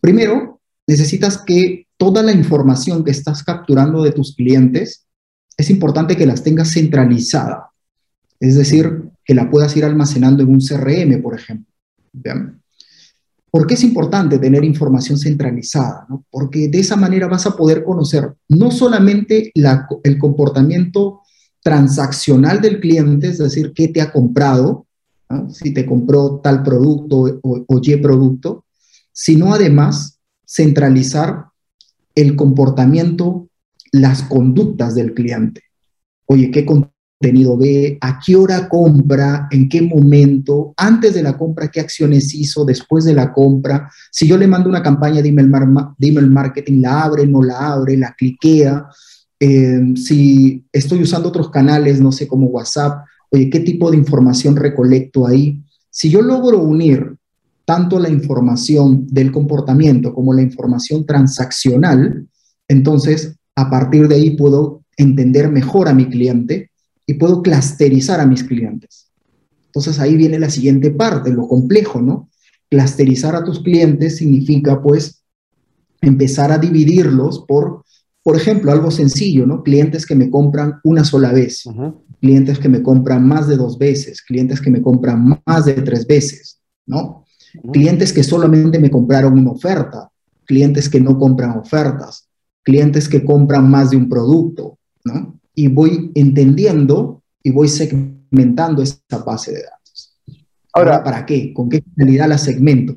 Primero, 0.00 0.60
necesitas 0.86 1.38
que 1.38 1.86
toda 1.98 2.22
la 2.22 2.32
información 2.32 3.04
que 3.04 3.10
estás 3.10 3.42
capturando 3.42 4.02
de 4.02 4.12
tus 4.12 4.34
clientes, 4.34 5.06
es 5.56 5.70
importante 5.70 6.16
que 6.16 6.26
las 6.26 6.42
tengas 6.42 6.72
centralizada. 6.72 7.73
Es 8.40 8.56
decir, 8.56 9.02
que 9.24 9.34
la 9.34 9.50
puedas 9.50 9.76
ir 9.76 9.84
almacenando 9.84 10.42
en 10.42 10.50
un 10.50 10.60
CRM, 10.60 11.22
por 11.22 11.34
ejemplo. 11.34 11.72
¿Vean? 12.12 12.60
¿Por 13.50 13.68
qué 13.68 13.74
es 13.74 13.84
importante 13.84 14.38
tener 14.38 14.64
información 14.64 15.16
centralizada? 15.16 16.08
Porque 16.28 16.68
de 16.68 16.80
esa 16.80 16.96
manera 16.96 17.28
vas 17.28 17.46
a 17.46 17.56
poder 17.56 17.84
conocer 17.84 18.34
no 18.48 18.72
solamente 18.72 19.52
el 20.02 20.18
comportamiento 20.18 21.20
transaccional 21.62 22.60
del 22.60 22.80
cliente, 22.80 23.28
es 23.28 23.38
decir, 23.38 23.72
qué 23.72 23.88
te 23.88 24.00
ha 24.00 24.10
comprado, 24.10 24.86
si 25.50 25.72
te 25.72 25.86
compró 25.86 26.40
tal 26.42 26.64
producto 26.64 27.40
o, 27.42 27.64
o 27.66 27.80
Y 27.80 27.96
producto, 27.96 28.64
sino 29.12 29.54
además 29.54 30.18
centralizar 30.44 31.46
el 32.16 32.36
comportamiento, 32.36 33.48
las 33.92 34.22
conductas 34.24 34.96
del 34.96 35.14
cliente. 35.14 35.62
Oye, 36.26 36.50
¿qué, 36.50 36.66
contenido 37.18 37.56
ve, 37.56 37.98
a 38.00 38.18
qué 38.24 38.36
hora 38.36 38.68
compra, 38.68 39.48
en 39.50 39.68
qué 39.68 39.82
momento, 39.82 40.74
antes 40.76 41.14
de 41.14 41.22
la 41.22 41.36
compra, 41.36 41.68
qué 41.68 41.80
acciones 41.80 42.34
hizo, 42.34 42.64
después 42.64 43.04
de 43.04 43.14
la 43.14 43.32
compra. 43.32 43.90
Si 44.10 44.26
yo 44.26 44.36
le 44.36 44.46
mando 44.46 44.68
una 44.68 44.82
campaña 44.82 45.22
de 45.22 45.28
email, 45.28 46.28
marketing, 46.28 46.80
la 46.80 47.02
abre, 47.02 47.26
no 47.26 47.42
la 47.42 47.72
abre, 47.72 47.96
la 47.96 48.14
cliquea. 48.14 48.86
Eh, 49.40 49.94
si 49.96 50.64
estoy 50.72 51.02
usando 51.02 51.28
otros 51.28 51.50
canales, 51.50 52.00
no 52.00 52.12
sé, 52.12 52.26
como 52.26 52.48
WhatsApp, 52.48 53.04
oye, 53.30 53.48
¿qué 53.50 53.60
tipo 53.60 53.90
de 53.90 53.96
información 53.96 54.56
recolecto 54.56 55.26
ahí? 55.26 55.62
Si 55.90 56.10
yo 56.10 56.20
logro 56.22 56.58
unir 56.58 57.16
tanto 57.64 57.98
la 57.98 58.10
información 58.10 59.06
del 59.06 59.32
comportamiento 59.32 60.12
como 60.12 60.34
la 60.34 60.42
información 60.42 61.06
transaccional, 61.06 62.26
entonces 62.68 63.36
a 63.56 63.70
partir 63.70 64.08
de 64.08 64.16
ahí 64.16 64.30
puedo 64.30 64.82
entender 64.96 65.50
mejor 65.50 65.88
a 65.88 65.94
mi 65.94 66.06
cliente 66.08 66.70
y 67.06 67.14
puedo 67.14 67.42
clusterizar 67.42 68.20
a 68.20 68.26
mis 68.26 68.44
clientes. 68.44 69.10
Entonces 69.66 69.98
ahí 69.98 70.16
viene 70.16 70.38
la 70.38 70.50
siguiente 70.50 70.90
parte, 70.90 71.32
lo 71.32 71.48
complejo, 71.48 72.00
¿no? 72.00 72.30
Clusterizar 72.70 73.34
a 73.34 73.44
tus 73.44 73.60
clientes 73.60 74.16
significa 74.16 74.80
pues 74.82 75.24
empezar 76.00 76.52
a 76.52 76.58
dividirlos 76.58 77.44
por, 77.46 77.84
por 78.22 78.36
ejemplo, 78.36 78.70
algo 78.70 78.90
sencillo, 78.90 79.46
¿no? 79.46 79.62
Clientes 79.62 80.06
que 80.06 80.14
me 80.14 80.30
compran 80.30 80.80
una 80.84 81.04
sola 81.04 81.32
vez, 81.32 81.64
clientes 82.20 82.58
que 82.58 82.68
me 82.68 82.82
compran 82.82 83.26
más 83.26 83.48
de 83.48 83.56
dos 83.56 83.78
veces, 83.78 84.22
clientes 84.22 84.60
que 84.60 84.70
me 84.70 84.80
compran 84.80 85.42
más 85.44 85.64
de 85.64 85.74
tres 85.74 86.06
veces, 86.06 86.60
¿no? 86.86 87.24
Clientes 87.72 88.12
que 88.12 88.22
solamente 88.22 88.78
me 88.78 88.90
compraron 88.90 89.38
una 89.38 89.52
oferta, 89.52 90.10
clientes 90.44 90.88
que 90.88 91.00
no 91.00 91.18
compran 91.18 91.58
ofertas, 91.58 92.28
clientes 92.62 93.08
que 93.08 93.24
compran 93.24 93.70
más 93.70 93.90
de 93.90 93.96
un 93.96 94.08
producto, 94.08 94.78
¿no? 95.04 95.33
Y 95.54 95.68
voy 95.68 96.10
entendiendo 96.14 97.22
y 97.42 97.50
voy 97.50 97.68
segmentando 97.68 98.82
esa 98.82 99.18
base 99.24 99.52
de 99.52 99.62
datos. 99.62 100.18
Ahora, 100.72 101.04
¿para 101.04 101.24
qué? 101.24 101.52
¿Con 101.54 101.68
qué 101.68 101.82
finalidad 101.94 102.28
la 102.28 102.38
segmento? 102.38 102.96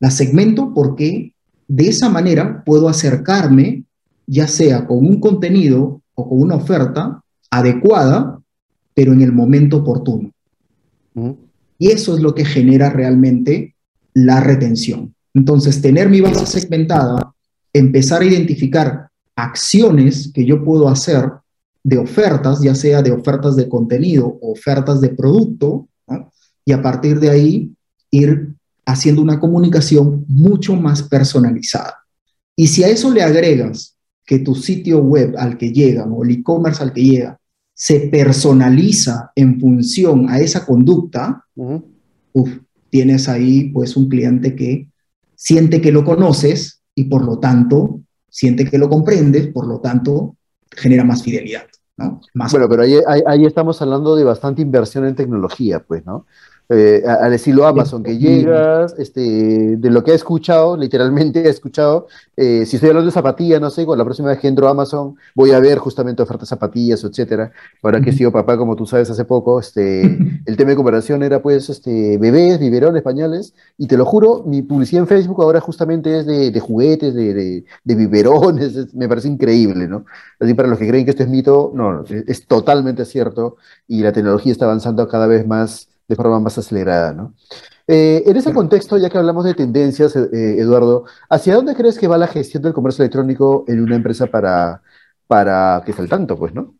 La 0.00 0.10
segmento 0.10 0.74
porque 0.74 1.34
de 1.68 1.88
esa 1.88 2.08
manera 2.08 2.64
puedo 2.64 2.88
acercarme, 2.88 3.84
ya 4.26 4.48
sea 4.48 4.86
con 4.86 4.98
un 4.98 5.20
contenido 5.20 6.02
o 6.14 6.28
con 6.28 6.40
una 6.40 6.56
oferta 6.56 7.22
adecuada, 7.50 8.40
pero 8.94 9.12
en 9.12 9.22
el 9.22 9.32
momento 9.32 9.78
oportuno. 9.78 10.32
Y 11.78 11.90
eso 11.90 12.16
es 12.16 12.22
lo 12.22 12.34
que 12.34 12.44
genera 12.44 12.90
realmente 12.90 13.76
la 14.14 14.40
retención. 14.40 15.14
Entonces, 15.34 15.80
tener 15.80 16.08
mi 16.08 16.20
base 16.20 16.46
segmentada, 16.46 17.34
empezar 17.72 18.22
a 18.22 18.26
identificar 18.26 19.08
acciones 19.36 20.30
que 20.34 20.44
yo 20.44 20.64
puedo 20.64 20.88
hacer 20.88 21.30
de 21.84 21.98
ofertas, 21.98 22.60
ya 22.62 22.74
sea 22.74 23.02
de 23.02 23.12
ofertas 23.12 23.56
de 23.56 23.68
contenido 23.68 24.38
o 24.40 24.52
ofertas 24.52 25.00
de 25.00 25.10
producto, 25.10 25.88
y 26.64 26.72
a 26.72 26.80
partir 26.80 27.18
de 27.18 27.30
ahí 27.30 27.74
ir 28.10 28.54
haciendo 28.86 29.22
una 29.22 29.40
comunicación 29.40 30.24
mucho 30.28 30.76
más 30.76 31.02
personalizada. 31.02 31.98
Y 32.54 32.68
si 32.68 32.84
a 32.84 32.88
eso 32.88 33.10
le 33.10 33.22
agregas 33.22 33.96
que 34.24 34.38
tu 34.38 34.54
sitio 34.54 34.98
web 34.98 35.34
al 35.38 35.58
que 35.58 35.72
llega 35.72 36.04
o 36.04 36.22
el 36.22 36.30
e-commerce 36.30 36.82
al 36.82 36.92
que 36.92 37.02
llega 37.02 37.38
se 37.74 38.00
personaliza 38.00 39.32
en 39.34 39.58
función 39.58 40.28
a 40.28 40.38
esa 40.38 40.64
conducta, 40.64 41.44
tienes 42.90 43.28
ahí 43.28 43.70
pues 43.70 43.96
un 43.96 44.08
cliente 44.08 44.54
que 44.54 44.88
siente 45.34 45.80
que 45.80 45.90
lo 45.90 46.04
conoces 46.04 46.82
y 46.94 47.04
por 47.04 47.24
lo 47.24 47.38
tanto 47.38 48.00
siente 48.28 48.66
que 48.66 48.78
lo 48.78 48.88
comprendes, 48.88 49.48
por 49.48 49.66
lo 49.66 49.80
tanto 49.80 50.36
genera 50.76 51.04
más 51.04 51.22
fidelidad. 51.22 51.66
¿no? 51.96 52.20
Más 52.34 52.52
bueno, 52.52 52.68
pero 52.68 52.82
ahí, 52.82 52.94
ahí, 53.26 53.44
estamos 53.44 53.80
hablando 53.82 54.16
de 54.16 54.24
bastante 54.24 54.62
inversión 54.62 55.06
en 55.06 55.14
tecnología, 55.14 55.80
pues, 55.80 56.04
¿no? 56.06 56.26
Eh, 56.74 57.02
al 57.06 57.34
estilo 57.34 57.66
Amazon, 57.66 58.02
que 58.02 58.16
llegas, 58.16 58.94
este, 58.96 59.76
de 59.76 59.90
lo 59.90 60.02
que 60.02 60.12
he 60.12 60.14
escuchado, 60.14 60.74
literalmente 60.74 61.42
he 61.42 61.50
escuchado, 61.50 62.06
eh, 62.34 62.64
si 62.64 62.76
estoy 62.76 62.88
hablando 62.88 63.10
de 63.10 63.12
zapatillas, 63.12 63.60
no 63.60 63.68
sé, 63.68 63.84
la 63.84 64.04
próxima 64.04 64.28
vez 64.28 64.38
que 64.38 64.48
entro 64.48 64.66
a 64.68 64.70
Amazon 64.70 65.16
voy 65.34 65.50
a 65.50 65.60
ver 65.60 65.76
justamente 65.76 66.22
ofertas 66.22 66.48
de 66.48 66.54
zapatillas, 66.54 67.04
etcétera. 67.04 67.52
Ahora 67.82 68.00
que 68.00 68.08
he 68.08 68.12
sido 68.14 68.32
papá, 68.32 68.56
como 68.56 68.74
tú 68.74 68.86
sabes, 68.86 69.10
hace 69.10 69.26
poco, 69.26 69.60
este, 69.60 70.02
el 70.46 70.56
tema 70.56 70.70
de 70.70 70.76
comparación 70.76 71.22
era 71.22 71.42
pues 71.42 71.68
este, 71.68 72.16
bebés, 72.16 72.58
biberones, 72.58 73.02
pañales, 73.02 73.52
y 73.76 73.86
te 73.86 73.98
lo 73.98 74.06
juro, 74.06 74.42
mi 74.46 74.62
publicidad 74.62 75.02
en 75.02 75.08
Facebook 75.08 75.42
ahora 75.42 75.60
justamente 75.60 76.20
es 76.20 76.26
de, 76.26 76.58
juguetes, 76.58 77.12
de, 77.14 77.34
de, 77.84 77.94
biberones, 77.94 78.94
me 78.94 79.08
parece 79.08 79.28
increíble, 79.28 79.88
¿no? 79.88 80.06
Así 80.40 80.54
para 80.54 80.68
los 80.68 80.78
que 80.78 80.88
creen 80.88 81.04
que 81.04 81.10
esto 81.10 81.22
es 81.22 81.28
mito, 81.28 81.70
no, 81.74 82.02
es, 82.04 82.24
es 82.26 82.46
totalmente 82.46 83.04
cierto 83.04 83.56
y 83.86 84.02
la 84.02 84.12
tecnología 84.12 84.52
está 84.52 84.64
avanzando 84.64 85.06
cada 85.06 85.26
vez 85.26 85.46
más 85.46 85.90
de 86.08 86.16
forma 86.16 86.40
más 86.40 86.58
acelerada, 86.58 87.12
¿no? 87.12 87.34
Eh, 87.88 88.22
en 88.26 88.36
ese 88.36 88.52
contexto, 88.52 88.96
ya 88.96 89.10
que 89.10 89.18
hablamos 89.18 89.44
de 89.44 89.54
tendencias, 89.54 90.14
eh, 90.14 90.56
Eduardo, 90.58 91.04
¿hacia 91.28 91.54
dónde 91.54 91.74
crees 91.74 91.98
que 91.98 92.06
va 92.06 92.16
la 92.16 92.28
gestión 92.28 92.62
del 92.62 92.72
comercio 92.72 93.02
electrónico 93.02 93.64
en 93.66 93.80
una 93.80 93.96
empresa 93.96 94.26
para, 94.26 94.82
para 95.26 95.82
que 95.84 95.90
esté 95.90 96.02
al 96.02 96.08
tanto, 96.08 96.36
pues, 96.36 96.54
no? 96.54 96.74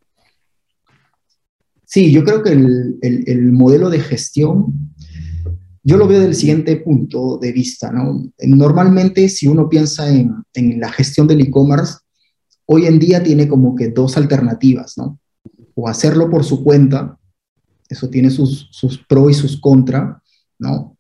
Sí, 1.85 2.11
yo 2.13 2.25
creo 2.25 2.43
que 2.43 2.53
el, 2.53 3.53
modelo 3.53 3.91
de 3.91 4.01
gestión, 4.01 4.95
yo 5.83 5.97
lo 5.99 6.07
veo 6.07 6.21
del 6.21 6.35
siguiente 6.35 6.77
punto 6.77 7.37
de 7.37 7.53
vista, 7.53 7.91
¿no? 7.91 8.25
Normalmente, 8.39 9.29
si 9.29 9.49
uno 9.49 9.69
piensa 9.69 10.09
en, 10.09 10.33
en 10.55 10.81
la 10.81 10.91
gestión 10.91 11.27
del 11.27 11.43
e-commerce, 11.43 11.99
hoy 12.65 12.87
en 12.87 12.99
día 12.99 13.23
tiene 13.23 13.49
como 13.49 13.75
que 13.75 13.89
dos 13.89 14.17
alternativas, 14.17 14.97
¿no? 14.97 15.19
O 15.75 15.89
hacerlo 15.89 16.31
por 16.31 16.45
su 16.45 16.65
cuenta, 16.65 17.19
eso 17.89 18.09
tiene 18.09 18.31
sus, 18.31 18.69
sus 18.71 18.99
pros 18.99 19.31
y 19.31 19.35
sus 19.35 19.61
contras, 19.61 20.17
¿no? 20.59 20.97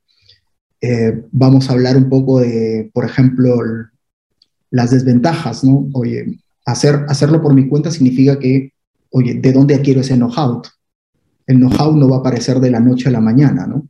Eh, 0.81 1.23
vamos 1.31 1.71
a 1.71 1.75
hablar 1.75 1.97
un 1.97 2.09
poco 2.09 2.41
de, 2.41 2.91
por 2.93 3.05
ejemplo, 3.05 3.57
las 4.71 4.91
desventajas, 4.91 5.62
¿no? 5.62 5.89
Oye, 5.93 6.41
hacer, 6.67 7.05
hacerlo 7.09 7.41
por 7.41 7.55
mi 7.55 7.69
cuenta 7.69 7.91
significa 7.91 8.39
que, 8.39 8.73
oye, 9.11 9.35
¿de 9.35 9.53
dónde 9.53 9.75
adquiero 9.75 10.01
ese 10.01 10.17
know-how? 10.17 10.62
El 11.47 11.59
know-how 11.59 11.97
no 11.97 12.09
va 12.09 12.17
a 12.17 12.21
aparecer 12.21 12.59
de 12.59 12.71
la 12.71 12.81
noche 12.81 13.09
a 13.09 13.12
la 13.12 13.21
mañana, 13.21 13.67
¿no? 13.67 13.89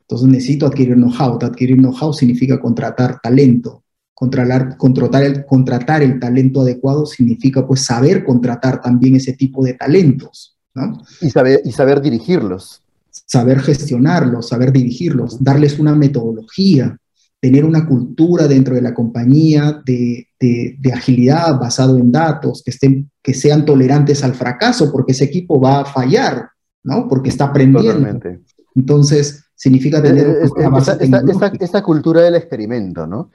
Entonces 0.00 0.28
necesito 0.28 0.66
adquirir 0.66 0.96
know-how. 0.96 1.38
Adquirir 1.40 1.76
know-how 1.76 2.12
significa 2.12 2.60
contratar 2.60 3.20
talento. 3.22 3.84
Contratar, 4.12 4.76
contratar, 4.76 5.22
el, 5.22 5.46
contratar 5.46 6.02
el 6.02 6.20
talento 6.20 6.60
adecuado 6.60 7.06
significa 7.06 7.66
pues 7.66 7.84
saber 7.84 8.24
contratar 8.24 8.80
también 8.80 9.16
ese 9.16 9.32
tipo 9.32 9.64
de 9.64 9.74
talentos. 9.74 10.56
¿No? 10.74 11.02
Y, 11.20 11.30
saber, 11.30 11.60
y 11.64 11.72
saber 11.72 12.00
dirigirlos. 12.00 12.82
Saber 13.10 13.60
gestionarlos, 13.60 14.48
saber 14.48 14.72
dirigirlos, 14.72 15.42
darles 15.42 15.78
una 15.78 15.94
metodología, 15.94 16.98
tener 17.40 17.64
una 17.64 17.86
cultura 17.86 18.48
dentro 18.48 18.74
de 18.74 18.82
la 18.82 18.94
compañía 18.94 19.82
de, 19.84 20.28
de, 20.40 20.76
de, 20.78 20.92
agilidad 20.92 21.58
basado 21.58 21.98
en 21.98 22.10
datos, 22.10 22.62
que, 22.64 22.70
estén, 22.70 23.10
que 23.22 23.34
sean 23.34 23.64
tolerantes 23.64 24.24
al 24.24 24.34
fracaso, 24.34 24.90
porque 24.90 25.12
ese 25.12 25.24
equipo 25.24 25.60
va 25.60 25.80
a 25.80 25.84
fallar, 25.84 26.48
¿no? 26.84 27.06
Porque 27.08 27.28
está 27.28 27.46
aprendiendo. 27.46 27.92
Totalmente. 27.92 28.40
Entonces, 28.74 29.44
significa 29.54 30.02
tener 30.02 30.38
esta, 30.42 30.94
esta, 30.94 31.52
esta, 31.60 31.82
cultura 31.82 32.22
del 32.22 32.36
experimento, 32.36 33.06
¿no? 33.06 33.30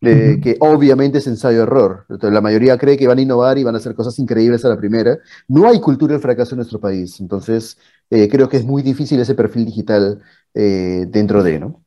De, 0.00 0.12
uh 0.12 0.16
-huh. 0.16 0.42
que 0.42 0.56
obviamente 0.60 1.18
es 1.18 1.26
ensayo-error. 1.26 2.06
La 2.22 2.40
mayoría 2.40 2.78
cree 2.78 2.96
que 2.96 3.06
van 3.06 3.18
a 3.18 3.22
innovar 3.22 3.58
y 3.58 3.64
van 3.64 3.74
a 3.74 3.78
hacer 3.78 3.94
cosas 3.94 4.18
increíbles 4.18 4.64
a 4.64 4.70
la 4.70 4.78
primera. 4.78 5.18
No 5.46 5.68
hay 5.68 5.78
cultura 5.78 6.14
del 6.14 6.22
fracaso 6.22 6.54
en 6.54 6.58
nuestro 6.58 6.80
país, 6.80 7.20
entonces 7.20 7.76
eh, 8.08 8.28
creo 8.28 8.48
que 8.48 8.56
es 8.56 8.64
muy 8.64 8.82
difícil 8.82 9.20
ese 9.20 9.34
perfil 9.34 9.66
digital 9.66 10.20
eh, 10.54 11.06
dentro 11.08 11.42
de, 11.42 11.60
¿no? 11.60 11.84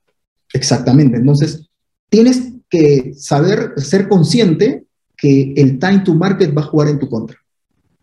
Exactamente. 0.53 1.17
Entonces, 1.17 1.67
tienes 2.10 2.53
que 2.70 3.13
saber, 3.15 3.74
ser 3.77 4.08
consciente 4.08 4.86
que 5.17 5.53
el 5.58 5.79
time 5.79 6.00
to 6.00 6.13
market 6.13 6.55
va 6.55 6.62
a 6.62 6.65
jugar 6.65 6.89
en 6.89 7.00
tu 7.00 7.10
contra, 7.10 7.38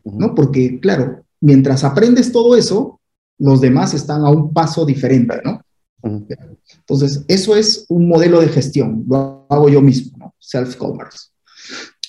¿no? 0.04 0.34
Porque, 0.34 0.80
claro, 0.80 1.24
mientras 1.40 1.84
aprendes 1.84 2.32
todo 2.32 2.56
eso, 2.56 3.00
los 3.38 3.60
demás 3.60 3.94
están 3.94 4.24
a 4.24 4.30
un 4.30 4.52
paso 4.52 4.84
diferente, 4.84 5.40
¿no? 5.44 5.62
Entonces, 6.02 7.24
eso 7.28 7.56
es 7.56 7.86
un 7.88 8.08
modelo 8.08 8.40
de 8.40 8.48
gestión, 8.48 9.04
lo 9.08 9.46
hago 9.48 9.68
yo 9.68 9.80
mismo, 9.80 10.16
¿no? 10.18 10.34
Self-commerce. 10.38 11.28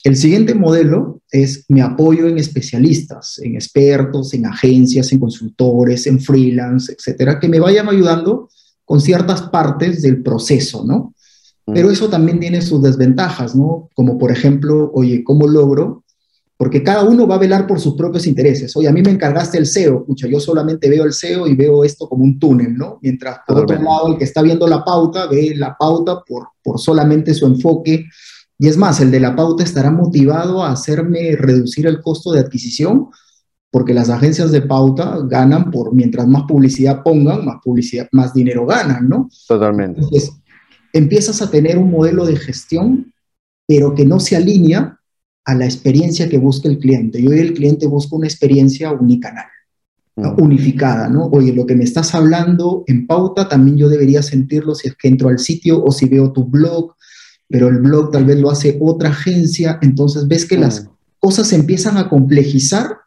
El 0.04 0.16
siguiente 0.16 0.56
modelo 0.56 1.22
es 1.30 1.66
me 1.68 1.82
apoyo 1.82 2.28
en 2.28 2.38
especialistas, 2.40 3.40
en 3.40 3.56
expertos, 3.56 4.34
en 4.34 4.48
agencias, 4.48 5.12
en 5.12 5.20
consultores, 5.20 6.08
en 6.08 6.20
freelance, 6.20 6.92
etcétera, 6.94 7.40
que 7.40 7.48
me 7.48 7.60
vayan 7.60 7.88
ayudando 7.88 8.50
con 8.84 9.00
ciertas 9.00 9.44
partes 9.44 10.02
del 10.02 10.24
proceso, 10.24 10.84
¿no? 10.86 11.14
Pero 11.66 11.92
eso 11.92 12.10
también 12.10 12.40
tiene 12.40 12.62
sus 12.62 12.82
desventajas, 12.82 13.56
¿no? 13.56 13.90
Como 13.94 14.18
por 14.18 14.32
ejemplo, 14.32 14.92
oye, 14.94 15.24
¿cómo 15.24 15.48
logro? 15.48 16.04
Porque 16.62 16.84
cada 16.84 17.04
uno 17.04 17.26
va 17.26 17.34
a 17.34 17.40
velar 17.40 17.66
por 17.66 17.80
sus 17.80 17.96
propios 17.96 18.28
intereses. 18.28 18.78
Oye, 18.78 18.88
a 18.88 18.92
mí 18.92 19.02
me 19.02 19.10
encargaste 19.10 19.58
el 19.58 19.66
SEO, 19.66 20.02
escucha, 20.02 20.28
yo 20.28 20.40
solamente 20.40 20.92
veo 20.92 21.06
el 21.06 21.12
SEO 21.12 21.48
y 21.48 21.56
veo 21.56 21.84
esto 21.84 22.08
como 22.08 22.24
un 22.24 22.38
túnel, 22.38 22.78
¿no? 22.78 23.00
Mientras 23.02 23.40
por 23.48 23.62
otro 23.62 23.82
lado, 23.82 24.10
el 24.10 24.20
que 24.20 24.26
está 24.26 24.44
viendo 24.44 24.68
la 24.68 24.86
pauta 24.86 25.26
ve 25.26 25.56
la 25.56 25.76
pauta 25.76 26.22
por, 26.24 26.50
por 26.64 26.80
solamente 26.80 27.34
su 27.34 27.48
enfoque. 27.48 28.06
Y 28.60 28.68
es 28.68 28.78
más, 28.78 29.00
el 29.02 29.10
de 29.10 29.20
la 29.20 29.36
pauta 29.36 29.64
estará 29.64 29.90
motivado 29.90 30.64
a 30.64 30.72
hacerme 30.72 31.36
reducir 31.36 31.88
el 31.88 32.00
costo 32.00 32.32
de 32.32 32.42
adquisición, 32.42 33.08
porque 33.72 33.96
las 33.96 34.12
agencias 34.12 34.52
de 34.52 34.62
pauta 34.62 35.18
ganan 35.24 35.72
por 35.72 35.96
mientras 35.96 36.28
más 36.28 36.44
publicidad 36.44 37.02
pongan, 37.02 37.44
más 37.44 37.56
publicidad, 37.64 38.08
más 38.12 38.36
dinero 38.36 38.68
ganan, 38.68 39.10
¿no? 39.10 39.30
Totalmente. 39.48 40.02
Entonces, 40.02 40.32
empiezas 40.94 41.42
a 41.42 41.50
tener 41.50 41.80
un 41.80 41.90
modelo 41.90 42.24
de 42.24 42.36
gestión, 42.36 43.12
pero 43.68 43.96
que 43.96 44.06
no 44.06 44.20
se 44.20 44.36
alinea 44.36 45.00
a 45.46 45.56
la 45.56 45.66
experiencia 45.66 46.30
que 46.30 46.38
busca 46.38 46.70
el 46.70 46.80
cliente. 46.80 47.20
Y 47.20 47.28
hoy 47.28 47.40
el 47.40 47.54
cliente 47.54 47.88
busca 47.88 48.16
una 48.16 48.28
experiencia 48.28 48.92
unicanal, 48.92 49.46
mm. 50.16 50.42
unificada, 50.42 51.10
¿no? 51.10 51.26
Oye, 51.28 51.54
lo 51.54 51.66
que 51.66 51.76
me 51.76 51.84
estás 51.84 52.14
hablando 52.14 52.84
en 52.88 53.08
pauta, 53.08 53.50
también 53.50 53.78
yo 53.78 53.90
debería 53.90 54.22
sentirlo 54.22 54.76
si 54.76 54.90
es 54.90 54.96
que 54.96 55.08
entro 55.08 55.30
al 55.30 55.40
sitio 55.40 55.84
o 55.84 55.92
si 55.92 56.08
veo 56.08 56.32
tu 56.32 56.46
blog, 56.46 56.96
pero 57.48 57.68
el 57.68 57.80
blog 57.80 58.12
tal 58.12 58.26
vez 58.26 58.40
lo 58.40 58.50
hace 58.50 58.78
otra 58.80 59.10
agencia, 59.10 59.80
entonces 59.82 60.28
ves 60.28 60.46
que 60.46 60.58
mm. 60.58 60.62
las 60.62 60.88
cosas 61.20 61.48
se 61.48 61.56
empiezan 61.56 61.98
a 61.98 62.10
complejizar 62.10 62.98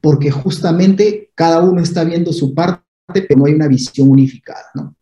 porque 0.00 0.30
justamente 0.30 1.30
cada 1.34 1.60
uno 1.60 1.80
está 1.80 2.04
viendo 2.04 2.32
su 2.32 2.54
parte, 2.54 2.82
pero 3.12 3.38
no 3.38 3.46
hay 3.46 3.54
una 3.54 3.68
visión 3.68 4.08
unificada, 4.08 4.66
¿no? 4.74 4.94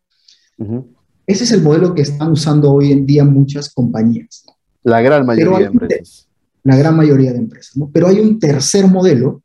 Uh 0.58 0.64
-huh. 0.64 0.86
Ese 1.26 1.44
es 1.44 1.52
el 1.52 1.62
modelo 1.62 1.94
que 1.94 2.02
están 2.02 2.30
usando 2.30 2.70
hoy 2.70 2.92
en 2.92 3.06
día 3.06 3.24
muchas 3.24 3.72
compañías. 3.72 4.44
La 4.82 5.00
gran 5.00 5.24
mayoría 5.24 5.58
de 5.58 5.64
empresas. 5.64 6.28
La 6.64 6.76
gran 6.76 6.96
mayoría 6.96 7.32
de 7.32 7.38
empresas. 7.38 7.76
¿no? 7.76 7.90
Pero 7.92 8.08
hay 8.08 8.18
un 8.18 8.38
tercer 8.38 8.86
modelo, 8.88 9.42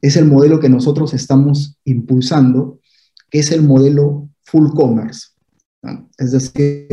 es 0.00 0.16
el 0.16 0.26
modelo 0.26 0.58
que 0.58 0.68
nosotros 0.68 1.14
estamos 1.14 1.76
impulsando, 1.84 2.80
que 3.30 3.40
es 3.40 3.52
el 3.52 3.62
modelo 3.62 4.28
full 4.42 4.70
commerce. 4.74 5.28
¿no? 5.82 6.08
Es 6.18 6.32
decir, 6.32 6.88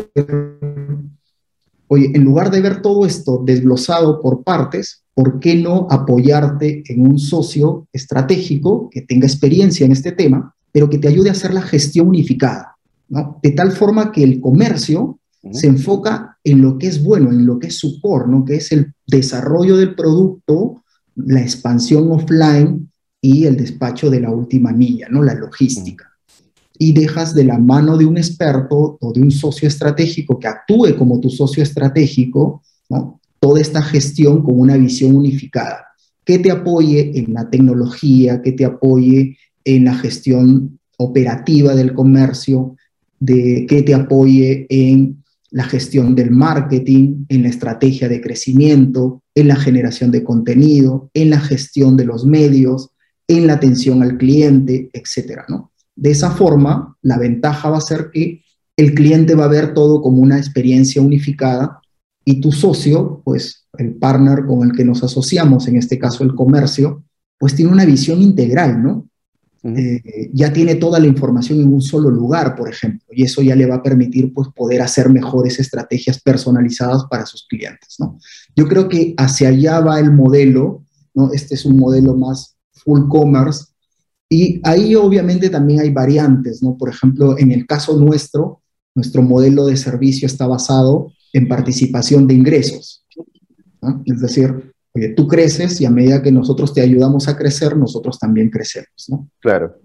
oye, 1.88 2.10
en 2.14 2.24
lugar 2.24 2.50
de 2.50 2.60
ver 2.60 2.82
todo 2.82 3.06
esto 3.06 3.42
desglosado 3.44 4.20
por 4.20 4.44
partes, 4.44 5.04
¿por 5.14 5.40
qué 5.40 5.56
no 5.56 5.86
apoyarte 5.90 6.84
en 6.86 7.06
un 7.06 7.18
socio 7.18 7.88
estratégico 7.92 8.88
que 8.90 9.02
tenga 9.02 9.26
experiencia 9.26 9.84
en 9.86 9.92
este 9.92 10.12
tema, 10.12 10.54
pero 10.70 10.88
que 10.88 10.98
te 10.98 11.08
ayude 11.08 11.30
a 11.30 11.32
hacer 11.32 11.52
la 11.52 11.62
gestión 11.62 12.08
unificada? 12.08 12.76
¿no? 13.08 13.38
De 13.42 13.50
tal 13.50 13.72
forma 13.72 14.12
que 14.12 14.22
el 14.22 14.40
comercio 14.40 15.18
se 15.50 15.66
enfoca 15.66 16.38
en 16.44 16.62
lo 16.62 16.78
que 16.78 16.86
es 16.86 17.02
bueno, 17.02 17.30
en 17.30 17.44
lo 17.46 17.58
que 17.58 17.68
es 17.68 17.78
su 17.78 18.00
core, 18.00 18.28
¿no? 18.28 18.44
Que 18.44 18.56
es 18.56 18.70
el 18.72 18.94
desarrollo 19.12 19.76
del 19.76 19.94
producto, 19.94 20.82
la 21.14 21.40
expansión 21.40 22.10
offline 22.10 22.90
y 23.20 23.44
el 23.44 23.56
despacho 23.56 24.10
de 24.10 24.20
la 24.20 24.30
última 24.30 24.72
milla, 24.72 25.08
¿no? 25.08 25.22
La 25.22 25.34
logística. 25.34 26.10
Y 26.78 26.92
dejas 26.92 27.34
de 27.34 27.44
la 27.44 27.58
mano 27.58 27.96
de 27.96 28.06
un 28.06 28.16
experto 28.16 28.98
o 29.00 29.12
de 29.12 29.20
un 29.20 29.30
socio 29.30 29.68
estratégico 29.68 30.38
que 30.40 30.48
actúe 30.48 30.96
como 30.98 31.20
tu 31.20 31.30
socio 31.30 31.62
estratégico, 31.62 32.62
¿no? 32.88 33.20
Toda 33.38 33.60
esta 33.60 33.82
gestión 33.82 34.42
con 34.42 34.58
una 34.58 34.76
visión 34.76 35.14
unificada, 35.14 35.86
que 36.24 36.38
te 36.38 36.50
apoye 36.50 37.12
en 37.18 37.34
la 37.34 37.48
tecnología, 37.50 38.42
que 38.42 38.52
te 38.52 38.64
apoye 38.64 39.36
en 39.64 39.84
la 39.84 39.94
gestión 39.94 40.78
operativa 40.96 41.74
del 41.74 41.92
comercio, 41.92 42.76
de 43.20 43.66
que 43.68 43.82
te 43.82 43.94
apoye 43.94 44.66
en 44.68 45.21
la 45.52 45.64
gestión 45.64 46.14
del 46.14 46.30
marketing, 46.30 47.26
en 47.28 47.42
la 47.42 47.50
estrategia 47.50 48.08
de 48.08 48.20
crecimiento, 48.20 49.22
en 49.34 49.48
la 49.48 49.56
generación 49.56 50.10
de 50.10 50.24
contenido, 50.24 51.10
en 51.14 51.30
la 51.30 51.40
gestión 51.40 51.96
de 51.96 52.06
los 52.06 52.24
medios, 52.24 52.90
en 53.28 53.46
la 53.46 53.54
atención 53.54 54.02
al 54.02 54.16
cliente, 54.16 54.90
etcétera, 54.92 55.44
¿no? 55.48 55.70
De 55.94 56.10
esa 56.10 56.30
forma, 56.30 56.96
la 57.02 57.18
ventaja 57.18 57.68
va 57.68 57.78
a 57.78 57.82
ser 57.82 58.10
que 58.10 58.42
el 58.76 58.94
cliente 58.94 59.34
va 59.34 59.44
a 59.44 59.48
ver 59.48 59.74
todo 59.74 60.00
como 60.00 60.22
una 60.22 60.38
experiencia 60.38 61.02
unificada 61.02 61.80
y 62.24 62.40
tu 62.40 62.50
socio, 62.50 63.20
pues 63.24 63.66
el 63.76 63.94
partner 63.96 64.46
con 64.46 64.66
el 64.66 64.72
que 64.74 64.84
nos 64.84 65.04
asociamos, 65.04 65.68
en 65.68 65.76
este 65.76 65.98
caso 65.98 66.24
el 66.24 66.34
comercio, 66.34 67.04
pues 67.38 67.54
tiene 67.54 67.72
una 67.72 67.84
visión 67.84 68.22
integral, 68.22 68.82
¿no? 68.82 69.08
Eh, 69.64 70.30
ya 70.32 70.52
tiene 70.52 70.74
toda 70.74 70.98
la 70.98 71.06
información 71.06 71.60
en 71.60 71.72
un 71.72 71.82
solo 71.82 72.10
lugar, 72.10 72.56
por 72.56 72.68
ejemplo, 72.68 73.06
y 73.12 73.22
eso 73.22 73.42
ya 73.42 73.54
le 73.54 73.66
va 73.66 73.76
a 73.76 73.82
permitir 73.82 74.34
pues, 74.34 74.48
poder 74.56 74.82
hacer 74.82 75.08
mejores 75.08 75.60
estrategias 75.60 76.20
personalizadas 76.20 77.04
para 77.08 77.26
sus 77.26 77.46
clientes. 77.46 77.94
¿no? 78.00 78.18
Yo 78.56 78.66
creo 78.66 78.88
que 78.88 79.14
hacia 79.16 79.50
allá 79.50 79.78
va 79.78 80.00
el 80.00 80.10
modelo, 80.10 80.84
¿no? 81.14 81.32
este 81.32 81.54
es 81.54 81.64
un 81.64 81.78
modelo 81.78 82.16
más 82.16 82.56
full 82.72 83.08
commerce, 83.08 83.66
y 84.28 84.60
ahí 84.64 84.96
obviamente 84.96 85.48
también 85.48 85.80
hay 85.80 85.90
variantes, 85.90 86.60
¿no? 86.60 86.76
por 86.76 86.88
ejemplo, 86.88 87.38
en 87.38 87.52
el 87.52 87.64
caso 87.64 87.96
nuestro, 88.00 88.62
nuestro 88.96 89.22
modelo 89.22 89.66
de 89.66 89.76
servicio 89.76 90.26
está 90.26 90.46
basado 90.46 91.12
en 91.32 91.46
participación 91.46 92.26
de 92.26 92.34
ingresos, 92.34 93.04
es 94.06 94.20
decir, 94.20 94.71
Tú 95.16 95.26
creces 95.26 95.80
y 95.80 95.86
a 95.86 95.90
medida 95.90 96.22
que 96.22 96.30
nosotros 96.30 96.74
te 96.74 96.82
ayudamos 96.82 97.26
a 97.28 97.36
crecer, 97.36 97.76
nosotros 97.76 98.18
también 98.18 98.50
crecemos, 98.50 99.06
¿no? 99.08 99.28
Claro. 99.40 99.76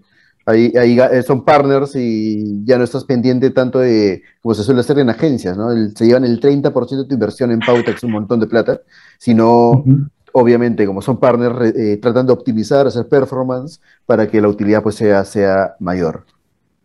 Ahí, 0.44 0.72
ahí 0.78 0.98
son 1.26 1.44
partners 1.44 1.94
y 1.94 2.64
ya 2.64 2.78
no 2.78 2.84
estás 2.84 3.04
pendiente 3.04 3.50
tanto 3.50 3.80
de, 3.80 4.22
como 4.40 4.54
se 4.54 4.62
suele 4.62 4.80
hacer 4.80 4.98
en 4.98 5.10
agencias, 5.10 5.56
¿no? 5.56 5.70
El, 5.72 5.94
se 5.96 6.06
llevan 6.06 6.24
el 6.24 6.40
30% 6.40 7.02
de 7.02 7.04
tu 7.04 7.14
inversión 7.14 7.50
en 7.50 7.60
pauta, 7.60 7.90
que 7.90 7.96
es 7.98 8.02
un 8.02 8.12
montón 8.12 8.40
de 8.40 8.46
plata, 8.46 8.80
sino, 9.18 9.70
uh 9.70 9.84
-huh. 9.84 10.10
obviamente, 10.32 10.86
como 10.86 11.02
son 11.02 11.18
partners, 11.18 11.74
eh, 11.76 11.98
tratan 12.00 12.26
de 12.26 12.32
optimizar, 12.32 12.86
hacer 12.86 13.08
performance 13.08 13.80
para 14.06 14.26
que 14.26 14.40
la 14.40 14.48
utilidad 14.48 14.82
pues 14.82 14.94
sea, 14.94 15.24
sea 15.24 15.74
mayor. 15.80 16.24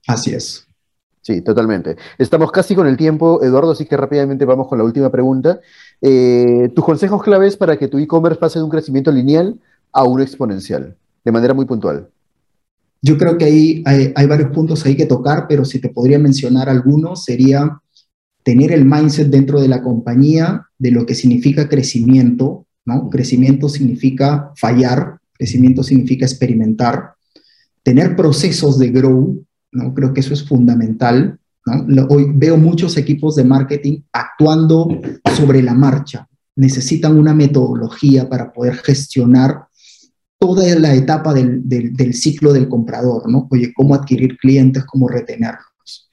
Así 0.08 0.34
es. 0.34 0.68
Sí, 1.24 1.42
totalmente. 1.42 1.96
Estamos 2.18 2.52
casi 2.52 2.76
con 2.76 2.86
el 2.86 2.98
tiempo, 2.98 3.42
Eduardo, 3.42 3.72
así 3.72 3.86
que 3.86 3.96
rápidamente 3.96 4.44
vamos 4.44 4.68
con 4.68 4.78
la 4.78 4.84
última 4.84 5.10
pregunta. 5.10 5.62
Eh, 6.02 6.70
tus 6.76 6.84
consejos 6.84 7.24
claves 7.24 7.56
para 7.56 7.78
que 7.78 7.88
tu 7.88 7.98
e-commerce 7.98 8.38
pase 8.38 8.60
de 8.60 8.66
un 8.66 8.70
crecimiento 8.70 9.10
lineal 9.10 9.58
a 9.94 10.04
uno 10.04 10.22
exponencial, 10.22 10.98
de 11.24 11.32
manera 11.32 11.54
muy 11.54 11.66
puntual. 11.66 12.10
Yo 13.02 13.18
creo 13.18 13.38
que 13.38 13.46
hay, 13.46 13.84
hay, 13.86 14.12
hay, 14.14 14.28
varios 14.28 14.52
puntos 14.52 14.86
ahí 14.86 14.98
que 14.98 15.06
tocar, 15.06 15.46
pero 15.48 15.64
si 15.64 15.80
te 15.80 15.88
podría 15.88 16.20
mencionar 16.20 16.68
algunos, 16.68 17.24
sería 17.24 17.80
tener 18.44 18.74
el 18.74 18.84
mindset 18.84 19.30
dentro 19.30 19.62
de 19.62 19.70
la 19.70 19.82
compañía 19.82 20.68
de 20.78 20.92
lo 20.92 21.06
que 21.06 21.16
significa 21.16 21.70
crecimiento, 21.70 22.66
¿no? 22.84 23.10
Crecimiento 23.10 23.70
significa 23.70 24.52
fallar, 24.58 25.20
crecimiento 25.32 25.84
significa 25.84 26.26
experimentar, 26.26 27.14
tener 27.82 28.18
procesos 28.18 28.78
de 28.78 28.90
grow, 28.90 29.46
¿no? 29.74 29.94
Creo 29.94 30.14
que 30.14 30.22
eso 30.22 30.34
es 30.34 30.48
fundamental, 30.48 31.40
Hoy 32.10 32.32
veo 32.34 32.58
muchos 32.58 32.98
equipos 32.98 33.36
de 33.36 33.46
marketing 33.46 34.02
actuando 34.12 35.00
sobre 35.36 35.62
la 35.64 35.74
marcha. 35.74 36.28
Necesitan 36.56 37.18
una 37.18 37.34
metodología 37.34 38.28
para 38.28 38.52
poder 38.52 38.76
gestionar 38.76 39.66
toda 40.38 40.64
la 40.78 40.94
etapa 40.94 41.34
del, 41.34 41.62
del, 41.66 42.14
ciclo 42.14 42.52
del 42.52 42.68
comprador, 42.68 43.30
¿no? 43.32 43.48
Oye, 43.50 43.72
cómo 43.74 43.96
adquirir 43.96 44.38
clientes, 44.38 44.84
cómo 44.84 45.08
retenerlos. 45.08 46.10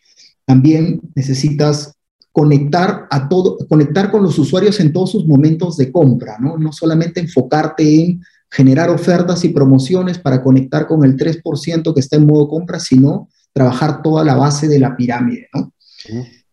También 0.46 1.01
necesitas 1.16 1.94
conectar 2.31 3.09
a 3.11 3.29
todo, 3.29 3.59
conectar 3.68 4.12
con 4.12 4.23
los 4.23 4.38
usuarios 4.38 4.79
en 4.79 4.92
todos 4.92 5.11
sus 5.11 5.27
momentos 5.27 5.77
de 5.77 5.90
compra, 5.90 6.38
¿no? 6.38 6.59
No 6.59 6.73
solamente 6.73 7.18
enfocarte 7.18 8.03
en 8.05 8.23
generar 8.49 8.88
ofertas 8.88 9.44
y 9.44 9.49
promociones 9.49 10.18
para 10.18 10.42
conectar 10.44 10.87
con 10.87 11.05
el 11.05 11.16
3% 11.16 11.92
que 11.92 12.01
está 12.01 12.16
en 12.16 12.27
modo 12.27 12.49
compra, 12.49 12.79
sino 12.79 13.29
trabajar 13.53 14.03
toda 14.03 14.25
la 14.25 14.35
base 14.35 14.69
de 14.69 14.79
la 14.79 14.97
pirámide, 14.97 15.49
¿no? 15.55 15.73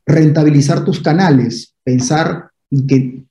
Rentabilizar 0.05 0.83
tus 0.83 1.01
canales, 1.01 1.75
pensar 1.83 2.49
que 2.87 3.25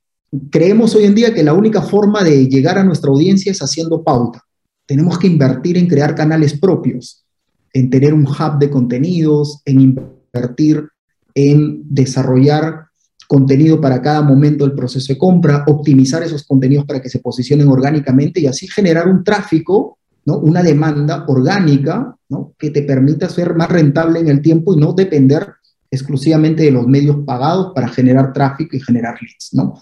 creemos 0.50 0.94
hoy 0.94 1.04
en 1.04 1.14
día 1.14 1.34
que 1.34 1.42
la 1.42 1.54
única 1.54 1.82
forma 1.82 2.22
de 2.22 2.48
llegar 2.48 2.78
a 2.78 2.84
nuestra 2.84 3.10
audiencia 3.10 3.52
es 3.52 3.60
haciendo 3.60 4.02
pauta. 4.02 4.42
Tenemos 4.86 5.18
que 5.18 5.26
invertir 5.26 5.76
en 5.78 5.88
crear 5.88 6.14
canales 6.14 6.58
propios, 6.58 7.24
en 7.72 7.90
tener 7.90 8.14
un 8.14 8.26
hub 8.26 8.58
de 8.58 8.70
contenidos, 8.70 9.62
en 9.64 9.80
invertir 9.80 10.88
en 11.34 11.82
desarrollar 11.84 12.86
contenido 13.28 13.80
para 13.80 14.00
cada 14.00 14.22
momento 14.22 14.64
del 14.64 14.76
proceso 14.76 15.12
de 15.12 15.18
compra, 15.18 15.64
optimizar 15.66 16.22
esos 16.22 16.44
contenidos 16.46 16.86
para 16.86 17.02
que 17.02 17.10
se 17.10 17.18
posicionen 17.18 17.68
orgánicamente 17.68 18.40
y 18.40 18.46
así 18.46 18.66
generar 18.68 19.08
un 19.08 19.24
tráfico, 19.24 19.95
¿no? 20.26 20.38
una 20.38 20.62
demanda 20.62 21.24
orgánica 21.28 22.16
¿no? 22.28 22.54
que 22.58 22.70
te 22.70 22.82
permita 22.82 23.28
ser 23.28 23.54
más 23.54 23.68
rentable 23.70 24.20
en 24.20 24.28
el 24.28 24.42
tiempo 24.42 24.74
y 24.74 24.76
no 24.76 24.92
depender 24.92 25.54
exclusivamente 25.90 26.64
de 26.64 26.72
los 26.72 26.86
medios 26.86 27.18
pagados 27.24 27.72
para 27.74 27.88
generar 27.88 28.32
tráfico 28.32 28.76
y 28.76 28.80
generar 28.80 29.16
leads. 29.22 29.50
¿no? 29.54 29.74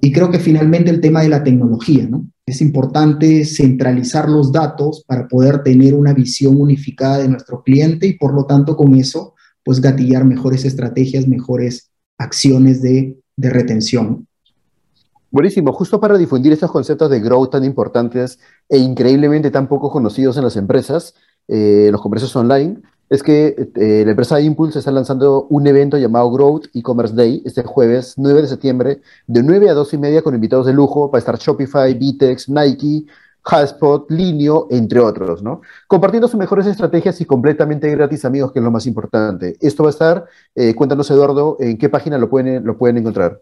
Y 0.00 0.12
creo 0.12 0.30
que 0.30 0.38
finalmente 0.38 0.90
el 0.90 1.00
tema 1.00 1.22
de 1.22 1.28
la 1.28 1.42
tecnología, 1.42 2.06
¿no? 2.08 2.28
Es 2.46 2.60
importante 2.60 3.44
centralizar 3.44 4.28
los 4.28 4.52
datos 4.52 5.04
para 5.06 5.26
poder 5.26 5.64
tener 5.64 5.94
una 5.94 6.12
visión 6.12 6.60
unificada 6.60 7.18
de 7.18 7.28
nuestro 7.28 7.62
cliente 7.62 8.06
y 8.06 8.12
por 8.16 8.32
lo 8.32 8.46
tanto 8.46 8.76
con 8.76 8.94
eso, 8.94 9.34
pues 9.64 9.80
gatillar 9.80 10.24
mejores 10.24 10.64
estrategias, 10.64 11.26
mejores 11.26 11.90
acciones 12.18 12.80
de, 12.80 13.16
de 13.36 13.50
retención. 13.50 14.28
Buenísimo, 15.32 15.72
justo 15.72 15.98
para 15.98 16.18
difundir 16.18 16.52
estos 16.52 16.70
conceptos 16.70 17.08
de 17.08 17.18
growth 17.18 17.52
tan 17.52 17.64
importantes 17.64 18.38
e 18.68 18.76
increíblemente 18.76 19.50
tan 19.50 19.66
poco 19.66 19.90
conocidos 19.90 20.36
en 20.36 20.44
las 20.44 20.56
empresas, 20.56 21.14
eh, 21.48 21.88
los 21.90 22.02
comercios 22.02 22.36
online, 22.36 22.82
es 23.08 23.22
que 23.22 23.70
eh, 23.76 24.02
la 24.04 24.10
empresa 24.10 24.38
Impulse 24.42 24.78
está 24.78 24.90
lanzando 24.90 25.46
un 25.48 25.66
evento 25.66 25.96
llamado 25.96 26.30
Growth 26.30 26.66
E-Commerce 26.74 27.14
Day 27.14 27.40
este 27.46 27.62
jueves 27.62 28.12
9 28.18 28.42
de 28.42 28.46
septiembre, 28.46 29.00
de 29.26 29.42
9 29.42 29.70
a 29.70 29.72
2 29.72 29.94
y 29.94 29.98
media 29.98 30.20
con 30.20 30.34
invitados 30.34 30.66
de 30.66 30.74
lujo 30.74 31.10
para 31.10 31.20
estar 31.20 31.38
Shopify, 31.38 31.94
Vitex, 31.94 32.50
Nike, 32.50 33.06
Hotspot, 33.40 34.10
Linio, 34.10 34.66
entre 34.70 35.00
otros, 35.00 35.42
¿no? 35.42 35.62
Compartiendo 35.86 36.28
sus 36.28 36.38
mejores 36.38 36.66
estrategias 36.66 37.22
y 37.22 37.24
completamente 37.24 37.90
gratis, 37.90 38.26
amigos, 38.26 38.52
que 38.52 38.58
es 38.58 38.64
lo 38.64 38.70
más 38.70 38.86
importante. 38.86 39.56
Esto 39.62 39.84
va 39.84 39.88
a 39.88 39.92
estar, 39.92 40.26
eh, 40.54 40.74
cuéntanos, 40.74 41.10
Eduardo, 41.10 41.56
en 41.58 41.78
qué 41.78 41.88
página 41.88 42.18
lo 42.18 42.28
pueden, 42.28 42.66
lo 42.66 42.76
pueden 42.76 42.98
encontrar. 42.98 43.40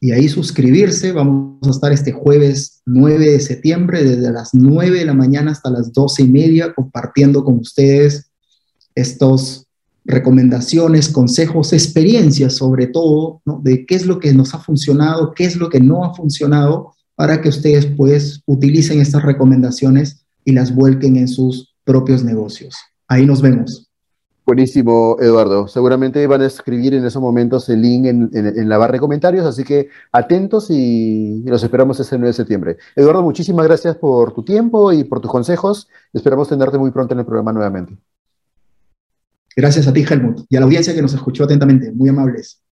y 0.00 0.12
ahí 0.12 0.28
suscribirse. 0.28 1.10
Vamos 1.10 1.66
a 1.66 1.70
estar 1.70 1.92
este 1.92 2.12
jueves 2.12 2.82
9 2.86 3.32
de 3.32 3.40
septiembre, 3.40 4.04
desde 4.04 4.30
las 4.30 4.54
9 4.54 5.00
de 5.00 5.04
la 5.04 5.14
mañana 5.14 5.50
hasta 5.50 5.70
las 5.70 5.92
12 5.92 6.22
y 6.22 6.28
media, 6.28 6.72
compartiendo 6.72 7.42
con 7.42 7.58
ustedes 7.58 8.30
estos 8.94 9.66
recomendaciones, 10.04 11.08
consejos, 11.08 11.72
experiencias 11.72 12.54
sobre 12.54 12.86
todo, 12.86 13.42
de 13.64 13.86
qué 13.86 13.96
es 13.96 14.06
lo 14.06 14.20
que 14.20 14.32
nos 14.32 14.54
ha 14.54 14.60
funcionado, 14.60 15.34
qué 15.34 15.46
es 15.46 15.56
lo 15.56 15.68
que 15.68 15.80
no 15.80 16.04
ha 16.04 16.14
funcionado, 16.14 16.94
para 17.16 17.40
que 17.40 17.48
ustedes 17.48 17.86
pues 17.86 18.40
utilicen 18.46 19.00
estas 19.00 19.24
recomendaciones 19.24 20.24
y 20.44 20.52
las 20.52 20.72
vuelquen 20.72 21.16
en 21.16 21.26
sus 21.26 21.74
propios 21.82 22.22
negocios. 22.22 22.76
Ahí 23.10 23.26
nos 23.26 23.42
vemos. 23.42 23.90
Buenísimo, 24.46 25.16
Eduardo. 25.20 25.66
Seguramente 25.66 26.24
van 26.28 26.42
a 26.42 26.46
escribir 26.46 26.94
en 26.94 27.04
esos 27.04 27.20
momentos 27.20 27.68
el 27.68 27.82
link 27.82 28.06
en, 28.06 28.68
la 28.68 28.78
barra 28.78 28.92
de 28.92 29.00
comentarios, 29.00 29.44
así 29.44 29.64
que 29.64 29.88
atentos 30.12 30.70
y 30.70 31.42
los 31.44 31.60
esperamos 31.64 31.98
ese 31.98 32.16
9 32.16 32.28
de 32.28 32.32
septiembre. 32.32 32.76
Eduardo, 32.94 33.22
muchísimas 33.22 33.66
gracias 33.66 33.96
por 33.96 34.32
tu 34.32 34.44
tiempo 34.44 34.92
y 34.92 35.02
por 35.02 35.20
tus 35.20 35.28
consejos. 35.28 35.88
Esperamos 36.12 36.48
tenerte 36.48 36.78
muy 36.78 36.92
pronto 36.92 37.14
en 37.14 37.20
el 37.20 37.26
programa 37.26 37.52
nuevamente. 37.52 37.98
Gracias 39.56 39.88
a 39.88 39.92
ti, 39.92 40.04
Helmut, 40.08 40.42
y 40.48 40.54
a 40.54 40.60
la 40.60 40.66
audiencia 40.66 40.94
que 40.94 41.02
nos 41.02 41.12
escuchó 41.12 41.42
atentamente. 41.42 41.90
Muy 41.90 42.08
amables. 42.08 42.62